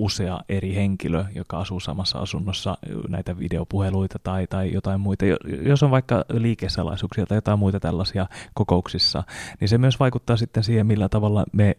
usea 0.00 0.40
eri 0.48 0.74
henkilö, 0.74 1.24
joka 1.34 1.58
asuu 1.58 1.80
samassa 1.80 2.18
asunnossa, 2.18 2.78
näitä 3.08 3.38
videopuheluita 3.38 4.18
tai, 4.22 4.46
tai 4.46 4.72
jotain 4.72 5.00
muita. 5.00 5.24
Jos 5.62 5.82
on 5.82 5.90
vaikka 5.90 6.24
liikesalaisuuksia 6.32 7.26
tai 7.26 7.36
jotain 7.36 7.58
muita 7.58 7.80
tällaisia 7.80 8.26
kokouksissa, 8.54 9.22
niin 9.60 9.68
se 9.68 9.78
myös 9.78 10.00
vaikuttaa 10.00 10.36
sitten 10.36 10.64
siihen, 10.64 10.86
millä 10.86 11.08
tavalla 11.08 11.44
me 11.52 11.76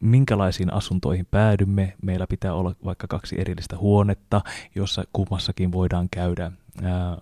minkälaisiin 0.00 0.72
asuntoihin 0.72 1.26
päädymme. 1.30 1.94
Meillä 2.02 2.26
pitää 2.26 2.54
olla 2.54 2.74
vaikka 2.84 3.06
kaksi 3.06 3.40
erillistä 3.40 3.76
huonetta, 3.78 4.40
jossa 4.74 5.04
kummassakin 5.12 5.72
voidaan 5.72 6.08
käydä 6.10 6.52
ää, 6.82 7.16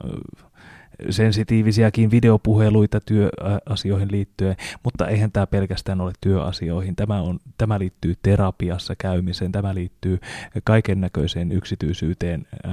sensitiivisiäkin 1.11 2.11
videopuheluita 2.11 3.01
työasioihin 3.01 4.13
liittyen, 4.13 4.57
mutta 4.85 5.09
eihän 5.09 5.33
tämä 5.33 5.47
pelkästään 5.47 6.01
ole 6.01 6.13
työasioihin. 6.21 6.97
Tämä, 6.97 7.21
on, 7.21 7.39
tämä 7.59 7.79
liittyy 7.79 8.15
terapiassa 8.23 8.95
käymiseen, 8.99 9.53
tämä 9.53 9.75
liittyy 9.75 10.19
kaiken 10.65 11.01
näköiseen 11.01 11.53
yksityisyyteen 11.53 12.47
ää, 12.65 12.73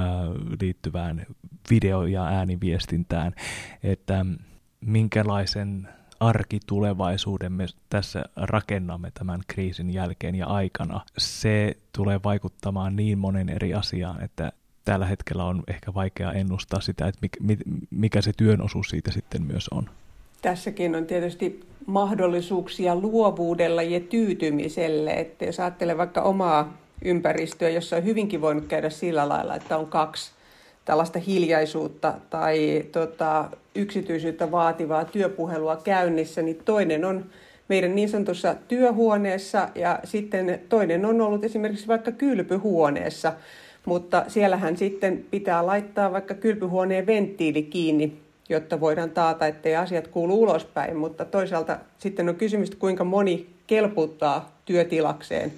liittyvään 0.62 1.26
video- 1.70 2.06
ja 2.06 2.26
ääniviestintään, 2.26 3.34
että 3.84 4.26
minkälaisen 4.82 5.88
arkitulevaisuuden 6.20 7.52
me 7.52 7.66
tässä 7.90 8.24
rakennamme 8.36 9.12
tämän 9.12 9.42
kriisin 9.48 9.90
jälkeen 9.94 10.36
ja 10.36 10.48
aikana. 10.48 11.02
Se 11.18 11.78
tulee 11.96 12.20
vaikuttamaan 12.24 12.96
niin 12.96 13.18
monen 13.20 13.50
eri 13.50 13.74
asiaan, 13.74 14.24
että 14.24 14.52
tällä 14.90 15.06
hetkellä 15.06 15.44
on 15.44 15.64
ehkä 15.68 15.94
vaikea 15.94 16.32
ennustaa 16.32 16.82
sitä, 16.82 17.08
että 17.08 17.28
mikä 17.92 18.22
se 18.22 18.32
työn 18.38 18.62
osuus 18.62 18.90
siitä 18.90 19.12
sitten 19.12 19.42
myös 19.44 19.68
on. 19.72 19.90
Tässäkin 20.42 20.96
on 20.96 21.06
tietysti 21.06 21.60
mahdollisuuksia 21.86 22.96
luovuudella 22.96 23.82
ja 23.82 24.00
tyytymiselle, 24.00 25.12
että 25.12 25.46
jos 25.46 25.60
ajattelee 25.60 25.98
vaikka 25.98 26.22
omaa 26.22 26.78
ympäristöä, 27.06 27.70
jossa 27.70 27.96
on 27.96 28.06
hyvinkin 28.06 28.42
voinut 28.42 28.66
käydä 28.66 28.90
sillä 28.90 29.30
lailla, 29.30 29.56
että 29.56 29.78
on 29.78 29.88
kaksi 29.88 30.32
tällaista 30.86 31.20
hiljaisuutta 31.20 32.14
tai 32.30 32.84
tota, 32.92 33.50
yksityisyyttä 33.76 34.52
vaativaa 34.52 35.06
työpuhelua 35.06 35.76
käynnissä, 35.76 36.42
niin 36.42 36.62
toinen 36.66 37.06
on 37.06 37.26
meidän 37.68 37.96
niin 37.96 38.10
sanotussa 38.10 38.56
työhuoneessa 38.68 39.70
ja 39.76 40.00
sitten 40.04 40.62
toinen 40.70 41.06
on 41.06 41.22
ollut 41.22 41.44
esimerkiksi 41.44 41.88
vaikka 41.88 42.12
kylpyhuoneessa, 42.12 43.34
mutta 43.86 44.26
siellähän 44.28 44.78
sitten 44.78 45.26
pitää 45.32 45.66
laittaa 45.66 46.12
vaikka 46.12 46.34
kylpyhuoneen 46.34 47.08
venttiili 47.08 47.64
kiinni, 47.64 48.20
jotta 48.50 48.80
voidaan 48.80 49.12
taata, 49.12 49.48
ettei 49.48 49.76
asiat 49.76 50.08
kuulu 50.08 50.42
ulospäin, 50.42 50.98
mutta 50.98 51.26
toisaalta 51.26 51.78
sitten 51.98 52.30
on 52.30 52.36
kysymys, 52.36 52.70
kuinka 52.70 53.04
moni 53.04 53.50
kelputtaa 53.68 54.58
työtilakseen 54.66 55.54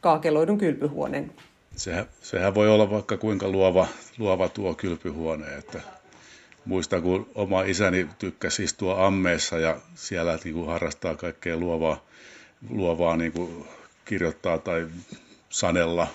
kaakeloidun 0.00 0.58
kylpyhuoneen. 0.58 1.32
Sehän, 1.76 2.06
sehän 2.22 2.54
voi 2.54 2.68
olla 2.68 2.90
vaikka 2.90 3.16
kuinka 3.16 3.48
luova, 3.48 3.86
luova 4.18 4.48
tuo 4.48 4.74
kylpyhuone, 4.74 5.46
että 5.58 5.80
muistan, 6.64 7.02
kun 7.02 7.26
oma 7.34 7.62
isäni 7.62 8.08
tykkäsi 8.18 8.64
istua 8.64 9.06
ammeessa 9.06 9.58
ja 9.58 9.76
siellä 9.94 10.38
niin 10.44 10.54
kuin 10.54 10.66
harrastaa 10.66 11.16
kaikkea 11.16 11.56
luovaa, 11.56 12.04
luovaa 12.70 13.16
niin 13.16 13.32
kuin 13.32 13.64
kirjoittaa 14.04 14.58
tai 14.58 14.86
sanella 15.48 16.06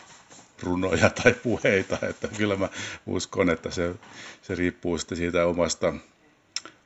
runoja 0.63 1.09
tai 1.09 1.33
puheita, 1.43 1.97
että 2.09 2.27
kyllä 2.37 2.55
mä 2.55 2.69
uskon, 3.05 3.49
että 3.49 3.71
se, 3.71 3.95
se 4.41 4.55
riippuu 4.55 4.97
sitten 4.97 5.17
siitä 5.17 5.45
omasta, 5.45 5.93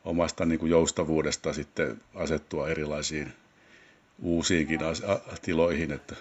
omasta 0.05 0.45
niin 0.45 0.59
kuin 0.59 0.69
joustavuudesta 0.69 1.53
sitten 1.53 2.01
asettua 2.15 2.69
erilaisiin 2.69 3.33
uusiinkin 4.21 4.79
tiloihin. 5.41 5.91
Että. 5.91 6.15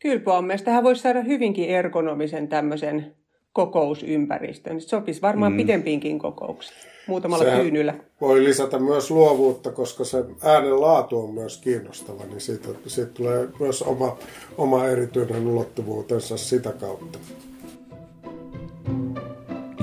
Kylpyammeestahan 0.00 0.84
voisi 0.84 1.02
saada 1.02 1.22
hyvinkin 1.22 1.68
ergonomisen 1.70 2.48
tämmöisen 2.48 3.14
kokousympäristön. 3.56 4.80
Se 4.80 4.88
sopisi 4.88 5.22
varmaan 5.22 5.52
mm. 5.52 5.56
pidempiinkin 5.56 6.18
kokouksiin, 6.18 6.76
muutamalla 7.06 7.44
Sehän 7.44 7.60
tyynyllä. 7.60 7.94
voi 8.20 8.44
lisätä 8.44 8.78
myös 8.78 9.10
luovuutta, 9.10 9.72
koska 9.72 10.04
se 10.04 10.24
äänen 10.42 10.80
laatu 10.80 11.24
on 11.24 11.34
myös 11.34 11.58
kiinnostava, 11.58 12.24
niin 12.24 12.40
siitä, 12.40 12.68
siitä 12.86 13.12
tulee 13.12 13.48
myös 13.60 13.82
oma, 13.82 14.16
oma 14.58 14.86
erityinen 14.86 15.46
ulottuvuutensa 15.46 16.36
sitä 16.36 16.72
kautta. 16.72 17.18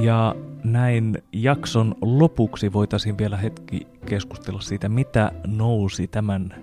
Ja 0.01 0.35
näin 0.63 1.23
jakson 1.31 1.95
lopuksi 2.01 2.73
voitaisiin 2.73 3.17
vielä 3.17 3.37
hetki 3.37 3.87
keskustella 4.05 4.61
siitä, 4.61 4.89
mitä 4.89 5.31
nousi 5.47 6.07
tämän 6.07 6.55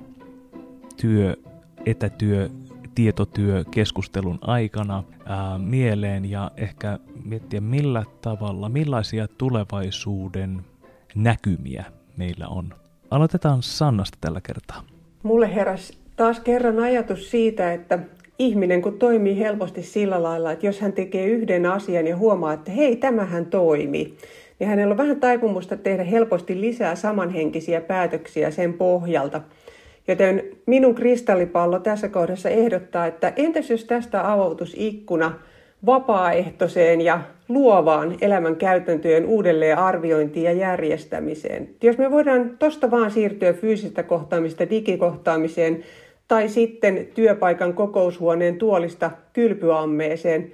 työ, 1.00 1.36
etätyö 1.86 2.48
tietotyökeskustelun 3.01 4.38
aikana 4.40 5.05
ää, 5.26 5.59
mieleen 5.59 6.30
ja 6.30 6.51
ehkä 6.57 6.98
miettiä 7.24 7.61
millä 7.61 8.05
tavalla, 8.22 8.68
millaisia 8.68 9.28
tulevaisuuden 9.28 10.61
näkymiä 11.14 11.84
meillä 12.16 12.48
on. 12.48 12.74
Aloitetaan 13.11 13.62
Sannasta 13.62 14.18
tällä 14.20 14.40
kertaa. 14.40 14.82
Mulle 15.22 15.55
heräsi 15.55 15.98
taas 16.16 16.40
kerran 16.40 16.78
ajatus 16.78 17.30
siitä, 17.30 17.72
että 17.72 17.98
ihminen 18.38 18.82
kun 18.82 18.98
toimii 18.98 19.38
helposti 19.38 19.82
sillä 19.82 20.22
lailla, 20.22 20.53
että 20.53 20.66
jos 20.66 20.80
hän 20.80 20.92
tekee 20.92 21.26
yhden 21.26 21.66
asian 21.66 22.07
ja 22.07 22.16
huomaa, 22.16 22.53
että 22.53 22.70
hei, 22.72 22.96
tämähän 22.96 23.46
toimii, 23.46 24.18
niin 24.59 24.68
hänellä 24.68 24.92
on 24.92 24.98
vähän 24.98 25.20
taipumusta 25.20 25.76
tehdä 25.76 26.05
helposti 26.05 26.61
lisää 26.61 26.94
samanhenkisiä 26.94 27.80
päätöksiä 27.80 28.51
sen 28.51 28.72
pohjalta– 28.74 29.40
Joten 30.11 30.42
minun 30.66 30.94
kristallipallo 30.94 31.78
tässä 31.78 32.08
kohdassa 32.08 32.48
ehdottaa, 32.48 33.06
että 33.06 33.32
entäs 33.36 33.70
jos 33.70 33.84
tästä 33.84 34.32
avautus 34.32 34.74
ikkuna 34.78 35.32
vapaaehtoiseen 35.86 37.00
ja 37.00 37.20
luovaan 37.48 38.16
elämän 38.20 38.56
käytäntöjen 38.56 39.26
uudelleen 39.26 39.78
arviointiin 39.78 40.44
ja 40.44 40.52
järjestämiseen. 40.52 41.68
Jos 41.82 41.98
me 41.98 42.11
voidaan 42.11 42.56
tuosta 42.58 42.90
vaan 42.90 43.11
siirtyä 43.11 43.52
fyysistä 43.52 44.02
kohtaamista 44.02 44.70
digikohtaamiseen 44.70 45.84
tai 46.28 46.48
sitten 46.48 47.08
työpaikan 47.14 47.74
kokoushuoneen 47.74 48.56
tuolista 48.56 49.11
kylpyammeeseen, 49.32 50.52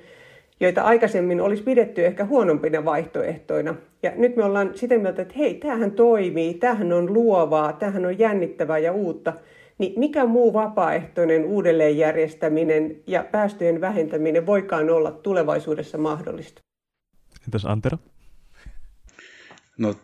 joita 0.60 0.82
aikaisemmin 0.82 1.40
olisi 1.40 1.62
pidetty 1.62 2.06
ehkä 2.06 2.24
huonompina 2.24 2.84
vaihtoehtoina. 2.84 3.74
Ja 4.02 4.12
nyt 4.16 4.36
me 4.36 4.44
ollaan 4.44 4.70
sitä 4.74 4.98
mieltä, 4.98 5.22
että 5.22 5.34
hei, 5.38 5.54
tämähän 5.54 5.92
toimii, 5.92 6.54
tämähän 6.54 6.92
on 6.92 7.12
luovaa, 7.12 7.72
tämähän 7.72 8.06
on 8.06 8.18
jännittävää 8.18 8.78
ja 8.78 8.92
uutta. 8.92 9.32
Niin 9.78 9.98
mikä 9.98 10.26
muu 10.26 10.52
vapaaehtoinen 10.52 11.44
uudelleenjärjestäminen 11.44 12.96
ja 13.06 13.24
päästöjen 13.24 13.80
vähentäminen 13.80 14.46
voikaan 14.46 14.90
olla 14.90 15.10
tulevaisuudessa 15.10 15.98
mahdollista? 15.98 16.62
Entäs 17.44 17.64
Antero? 17.64 17.98
No 19.78 19.94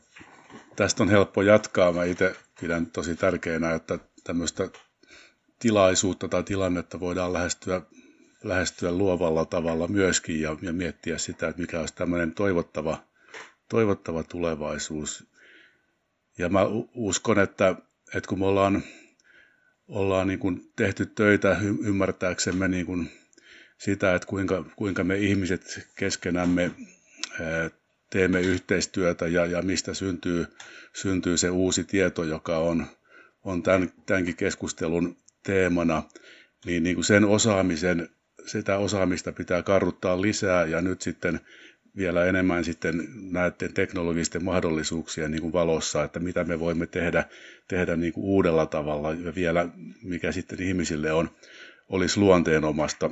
tästä 0.77 1.03
on 1.03 1.09
helppo 1.09 1.43
jatkaa. 1.43 1.93
Mä 1.93 2.05
itse 2.05 2.35
pidän 2.61 2.87
tosi 2.87 3.17
tärkeänä, 3.17 3.75
että 3.75 3.99
tämmöistä 4.25 4.69
tilaisuutta 5.59 6.29
tai 6.29 6.43
tilannetta 6.43 7.01
voidaan 7.01 7.33
lähestyä 7.33 7.83
lähestyä 8.43 8.93
luovalla 8.93 9.45
tavalla 9.45 9.89
myöskin 9.89 10.41
ja, 10.41 10.57
ja 10.63 10.73
miettiä 10.73 11.19
sitä, 11.19 11.49
että 11.49 11.61
mikä 11.61 11.81
olisi 11.81 11.95
tämmöinen 11.95 12.35
toivottava, 12.35 13.05
toivottava 13.69 14.23
tulevaisuus. 14.23 15.27
Ja 16.39 16.49
mä 16.49 16.61
uskon, 16.95 17.39
että, 17.39 17.75
että 18.15 18.29
kun 18.29 18.39
me 18.39 18.47
ollaan, 18.47 18.83
ollaan 19.89 20.27
niin 20.29 20.39
kuin 20.39 20.73
tehty 20.77 21.07
töitä 21.07 21.57
ymmärtääksemme 21.85 22.69
niin 22.69 22.87
kuin 22.87 23.11
sitä, 23.79 24.15
että 24.15 24.29
kuinka, 24.29 24.65
kuinka 24.77 25.05
me 25.05 25.19
ihmiset 25.19 25.89
keskenämme 25.95 26.71
teemme 28.11 28.41
yhteistyötä 28.41 29.27
ja, 29.27 29.47
ja 29.47 29.63
mistä 29.63 29.95
syntyy, 29.95 30.47
syntyy 30.93 31.37
se 31.37 31.51
uusi 31.51 31.85
tieto, 31.85 32.25
joka 32.25 32.59
on, 32.59 32.87
on 33.45 33.63
tämän, 33.63 33.93
tämänkin 34.07 34.37
keskustelun 34.37 35.17
teemana, 35.43 36.03
niin, 36.67 36.83
niin 36.83 36.95
kuin 36.95 37.05
sen 37.05 37.25
osaamisen 37.25 38.09
sitä 38.47 38.79
osaamista 38.79 39.33
pitää 39.33 39.63
karruttaa 39.63 40.23
lisää 40.23 40.65
ja 40.65 40.83
nyt 40.83 41.03
sitten 41.03 41.41
vielä 41.97 42.25
enemmän 42.25 42.65
sitten 42.65 43.09
näiden 43.15 43.73
teknologisten 43.75 44.45
mahdollisuuksien 44.45 45.31
niin 45.31 45.41
kuin 45.41 45.53
valossa, 45.53 46.05
että 46.05 46.21
mitä 46.21 46.45
me 46.45 46.61
voimme 46.61 46.87
tehdä, 46.87 47.25
tehdä 47.69 47.97
niin 47.97 48.13
kuin 48.13 48.25
uudella 48.25 48.67
tavalla 48.67 49.13
ja 49.13 49.35
vielä 49.35 49.69
mikä 50.03 50.33
sitten 50.33 50.63
ihmisille 50.63 51.13
on, 51.13 51.31
olisi 51.89 52.21
luonteenomasta. 52.21 53.11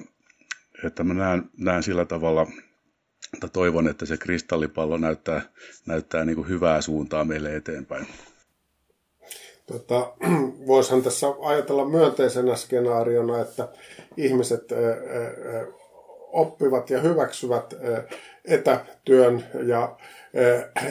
Että 0.85 1.05
mä 1.05 1.14
näen, 1.14 1.51
näen 1.59 1.83
sillä 1.83 2.05
tavalla, 2.05 2.47
että 3.35 3.49
toivon, 3.49 3.89
että 3.89 4.07
se 4.07 4.16
kristallipallo 4.16 4.97
näyttää, 4.97 5.43
näyttää 5.87 6.25
niin 6.25 6.37
kuin 6.37 6.49
hyvää 6.49 6.81
suuntaa 6.81 7.25
meille 7.25 7.57
eteenpäin. 7.57 8.07
Tota, 9.73 10.12
voisihan 10.66 11.03
tässä 11.03 11.27
ajatella 11.43 11.85
myönteisenä 11.85 12.57
skenaariona, 12.57 13.41
että 13.41 13.68
ihmiset 14.16 14.64
oppivat 16.33 16.91
ja 16.91 17.01
hyväksyvät 17.01 17.75
etätyön 18.45 19.45
ja 19.66 19.97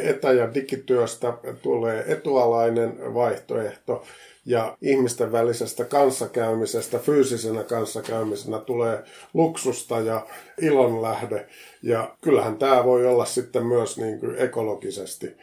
etä- 0.04 0.32
ja 0.32 0.54
digityöstä 0.54 1.34
tulee 1.62 2.04
etualainen 2.08 3.14
vaihtoehto 3.14 4.04
ja 4.46 4.78
ihmisten 4.82 5.32
välisestä 5.32 5.86
kanssakäymisestä, 5.86 7.00
fyysisenä 7.00 7.64
kanssakäymisenä 7.64 8.60
tulee 8.60 9.04
luksusta 9.34 10.00
ja 10.00 10.26
ilonlähde. 10.62 11.48
Ja 11.84 12.16
kyllähän 12.22 12.58
tämä 12.58 12.84
voi 12.84 13.08
olla 13.08 13.26
sitten 13.26 13.66
myös 13.66 13.98
niin 13.98 14.20
kuin 14.20 14.36
ekologisesti 14.38 15.38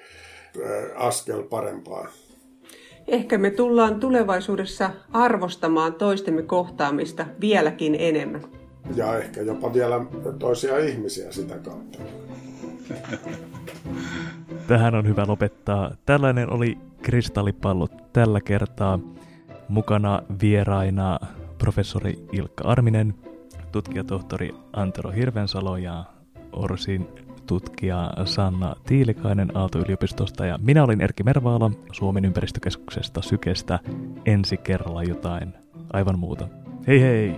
askel 0.95 1.43
parempaan. 1.43 2.09
Ehkä 3.09 3.39
me 3.39 3.51
tullaan 3.51 4.01
tulevaisuudessa 4.01 4.91
arvostamaan 5.13 5.95
toistemme 5.95 6.43
kohtaamista 6.43 7.27
vieläkin 7.41 7.97
enemmän. 7.99 8.43
Ja 8.95 9.19
ehkä 9.19 9.41
jopa 9.41 9.75
vielä 9.75 10.05
toisia 10.39 10.79
ihmisiä 10.79 11.33
sitä 11.33 11.55
kautta. 11.59 11.99
Tähän 14.69 14.95
on 14.95 15.09
hyvä 15.09 15.25
lopettaa. 15.27 15.91
Tällainen 16.07 16.53
oli 16.53 16.79
Kristallipallot 17.03 18.13
tällä 18.13 18.41
kertaa. 18.41 18.99
Mukana 19.69 20.23
vieraina 20.43 21.19
professori 21.59 22.27
Ilkka 22.33 22.65
Arminen, 22.69 23.15
tutkijatohtori 23.73 24.55
Antero 24.73 25.11
Hirvensalo 25.11 25.77
ja 25.77 26.05
Orsin 26.53 27.26
tutkija 27.47 28.13
Sanna 28.25 28.77
Tiilikainen 28.87 29.57
Aalto-yliopistosta 29.57 30.47
ja 30.47 30.59
minä 30.63 30.85
olin 30.85 31.01
Erkki 31.01 31.23
Mervaala 31.23 31.71
Suomen 31.93 32.25
ympäristökeskuksesta 32.25 33.23
Sykestä. 33.23 33.79
Ensi 34.27 34.57
kerralla 34.57 35.03
jotain 35.03 35.55
aivan 35.93 36.19
muuta. 36.19 36.49
Hei 36.87 37.01
hei! 37.01 37.37